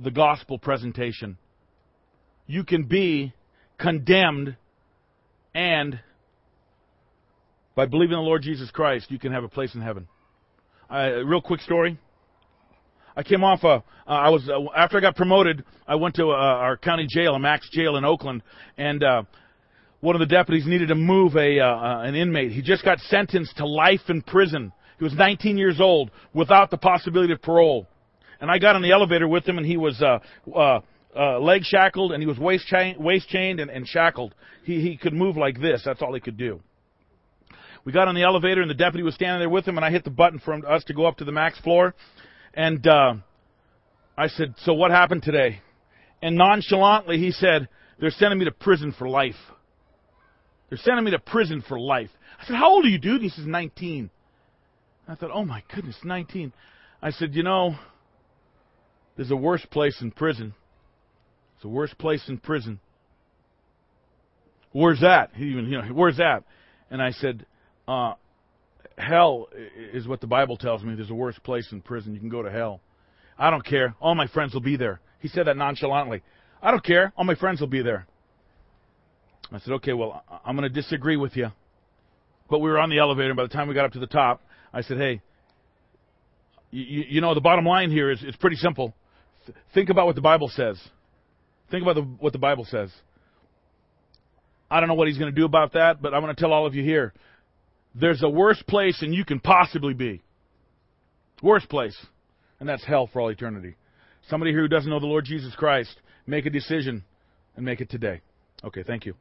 the 0.03 0.11
gospel 0.11 0.57
presentation. 0.57 1.37
You 2.47 2.63
can 2.63 2.85
be 2.85 3.33
condemned 3.77 4.55
and 5.53 5.99
by 7.75 7.85
believing 7.85 8.13
in 8.13 8.19
the 8.19 8.25
Lord 8.25 8.43
Jesus 8.43 8.69
Christ, 8.71 9.09
you 9.09 9.19
can 9.19 9.31
have 9.31 9.43
a 9.43 9.49
place 9.49 9.73
in 9.73 9.81
heaven. 9.81 10.07
Uh, 10.89 11.23
real 11.25 11.41
quick 11.41 11.61
story. 11.61 11.97
I 13.15 13.23
came 13.23 13.43
off 13.43 13.63
a, 13.63 13.67
uh, 13.67 13.81
I 14.07 14.29
was, 14.29 14.49
uh, 14.49 14.71
after 14.75 14.97
I 14.97 15.01
got 15.01 15.15
promoted, 15.15 15.63
I 15.87 15.95
went 15.95 16.15
to 16.15 16.31
uh, 16.31 16.35
our 16.35 16.77
county 16.77 17.07
jail, 17.07 17.35
a 17.35 17.39
max 17.39 17.69
jail 17.71 17.95
in 17.97 18.05
Oakland, 18.05 18.43
and, 18.77 19.03
uh, 19.03 19.23
one 20.03 20.17
of 20.17 20.19
the 20.19 20.25
deputies 20.25 20.65
needed 20.67 20.89
to 20.89 20.95
move 20.95 21.37
a, 21.37 21.61
uh, 21.61 21.65
uh, 21.65 22.01
an 22.01 22.13
inmate. 22.13 22.51
He 22.51 22.61
just 22.61 22.83
got 22.83 22.99
sentenced 22.99 23.55
to 23.57 23.65
life 23.65 24.01
in 24.09 24.21
prison. 24.21 24.73
He 24.97 25.03
was 25.05 25.13
19 25.13 25.57
years 25.57 25.79
old 25.79 26.11
without 26.33 26.71
the 26.71 26.77
possibility 26.77 27.31
of 27.31 27.41
parole. 27.41 27.87
And 28.41 28.51
I 28.51 28.57
got 28.57 28.75
on 28.75 28.81
the 28.81 28.91
elevator 28.91 29.29
with 29.29 29.47
him 29.47 29.57
and 29.57 29.65
he 29.65 29.77
was, 29.77 30.01
uh, 30.01 30.19
uh, 30.53 30.81
uh, 31.15 31.39
leg 31.39 31.63
shackled 31.63 32.11
and 32.11 32.21
he 32.21 32.27
was 32.27 32.37
waist, 32.37 32.67
chain, 32.67 33.01
waist 33.01 33.29
chained 33.29 33.61
and, 33.61 33.71
and 33.71 33.87
shackled. 33.87 34.35
He, 34.65 34.81
he 34.81 34.97
could 34.97 35.13
move 35.13 35.37
like 35.37 35.61
this. 35.61 35.83
That's 35.85 36.01
all 36.01 36.13
he 36.13 36.19
could 36.19 36.37
do. 36.37 36.59
We 37.85 37.93
got 37.93 38.09
on 38.09 38.15
the 38.15 38.23
elevator 38.23 38.61
and 38.61 38.69
the 38.69 38.75
deputy 38.75 39.03
was 39.03 39.15
standing 39.15 39.39
there 39.39 39.49
with 39.49 39.65
him 39.65 39.77
and 39.77 39.85
I 39.85 39.89
hit 39.89 40.03
the 40.03 40.09
button 40.09 40.39
for 40.39 40.53
us 40.69 40.83
to 40.85 40.93
go 40.93 41.05
up 41.05 41.15
to 41.17 41.25
the 41.25 41.31
max 41.31 41.57
floor. 41.59 41.95
And, 42.53 42.85
uh, 42.85 43.15
I 44.17 44.27
said, 44.27 44.55
so 44.59 44.73
what 44.73 44.91
happened 44.91 45.23
today? 45.23 45.61
And 46.21 46.35
nonchalantly 46.35 47.17
he 47.17 47.31
said, 47.31 47.67
they're 47.99 48.11
sending 48.11 48.39
me 48.39 48.45
to 48.45 48.51
prison 48.51 48.93
for 48.97 49.09
life. 49.09 49.35
They're 50.69 50.77
sending 50.77 51.05
me 51.05 51.11
to 51.11 51.19
prison 51.19 51.63
for 51.67 51.79
life. 51.79 52.09
I 52.39 52.45
said, 52.45 52.55
how 52.55 52.71
old 52.71 52.85
are 52.85 52.89
you, 52.89 52.99
dude? 52.99 53.21
He 53.21 53.29
says, 53.29 53.45
19. 53.45 54.09
I 55.07 55.15
thought, 55.15 55.31
oh 55.33 55.45
my 55.45 55.63
goodness, 55.73 55.97
19. 56.03 56.53
I 57.01 57.11
said, 57.11 57.35
you 57.35 57.43
know, 57.43 57.75
there's 59.15 59.31
a 59.31 59.35
worse 59.35 59.65
place 59.69 59.97
in 60.01 60.11
prison. 60.11 60.53
It's 61.55 61.65
a 61.65 61.69
worse 61.69 61.93
place 61.93 62.23
in 62.27 62.37
prison. 62.37 62.79
Where's 64.71 65.01
that? 65.01 65.31
He 65.35 65.45
even, 65.45 65.65
you 65.65 65.81
know, 65.81 65.87
where's 65.93 66.17
that? 66.17 66.43
And 66.89 67.01
I 67.01 67.11
said, 67.11 67.45
uh, 67.87 68.13
hell 68.97 69.49
is 69.91 70.07
what 70.07 70.21
the 70.21 70.27
Bible 70.27 70.57
tells 70.57 70.83
me. 70.83 70.95
There's 70.95 71.09
a 71.09 71.15
worse 71.15 71.37
place 71.39 71.67
in 71.71 71.81
prison. 71.81 72.13
You 72.13 72.19
can 72.19 72.29
go 72.29 72.43
to 72.43 72.51
hell. 72.51 72.81
I 73.37 73.49
don't 73.49 73.65
care. 73.65 73.95
All 73.99 74.15
my 74.15 74.27
friends 74.27 74.53
will 74.53 74.61
be 74.61 74.77
there. 74.77 74.99
He 75.19 75.27
said 75.27 75.47
that 75.47 75.57
nonchalantly. 75.57 76.21
I 76.61 76.71
don't 76.71 76.83
care. 76.83 77.13
All 77.17 77.23
my 77.23 77.35
friends 77.35 77.59
will 77.59 77.67
be 77.67 77.81
there. 77.81 78.05
I 79.51 79.59
said, 79.59 79.73
okay, 79.73 79.93
well, 79.93 80.23
I'm 80.45 80.55
going 80.55 80.71
to 80.71 80.81
disagree 80.81 81.17
with 81.17 81.35
you. 81.35 81.47
But 82.49 82.59
we 82.59 82.69
were 82.69 82.79
on 82.79 82.89
the 82.89 82.99
elevator, 82.99 83.29
and 83.29 83.37
by 83.37 83.43
the 83.43 83.49
time 83.49 83.67
we 83.67 83.73
got 83.73 83.85
up 83.85 83.91
to 83.93 83.99
the 83.99 84.07
top, 84.07 84.41
I 84.73 84.81
said, 84.81 84.97
hey, 84.97 85.21
you, 86.71 87.03
you 87.07 87.21
know, 87.21 87.33
the 87.33 87.41
bottom 87.41 87.65
line 87.65 87.91
here 87.91 88.11
is 88.11 88.19
it's 88.23 88.37
pretty 88.37 88.55
simple. 88.55 88.93
think 89.73 89.89
about 89.89 90.07
what 90.07 90.15
the 90.15 90.21
Bible 90.21 90.49
says. 90.49 90.81
Think 91.69 91.83
about 91.83 91.95
the, 91.95 92.01
what 92.01 92.33
the 92.33 92.39
Bible 92.39 92.65
says. 92.69 92.91
I 94.69 94.79
don't 94.79 94.89
know 94.89 94.95
what 94.95 95.07
he's 95.07 95.17
going 95.17 95.33
to 95.33 95.39
do 95.39 95.45
about 95.45 95.73
that, 95.73 96.01
but 96.01 96.13
I'm 96.13 96.21
going 96.21 96.33
to 96.33 96.39
tell 96.39 96.51
all 96.51 96.65
of 96.65 96.73
you 96.73 96.83
here 96.83 97.13
there's 97.95 98.23
a 98.23 98.29
worse 98.29 98.61
place 98.67 98.99
than 98.99 99.13
you 99.13 99.25
can 99.25 99.39
possibly 99.39 99.93
be. 99.93 100.21
Worst 101.41 101.69
place. 101.69 101.97
And 102.59 102.67
that's 102.67 102.85
hell 102.85 103.09
for 103.11 103.21
all 103.21 103.29
eternity. 103.29 103.75
Somebody 104.29 104.51
here 104.51 104.61
who 104.61 104.67
doesn't 104.67 104.89
know 104.89 104.99
the 104.99 105.05
Lord 105.05 105.25
Jesus 105.25 105.53
Christ, 105.55 105.95
make 106.25 106.45
a 106.45 106.49
decision 106.49 107.03
and 107.55 107.65
make 107.65 107.81
it 107.81 107.89
today. 107.89 108.21
Okay, 108.63 108.83
thank 108.83 109.05
you. 109.05 109.15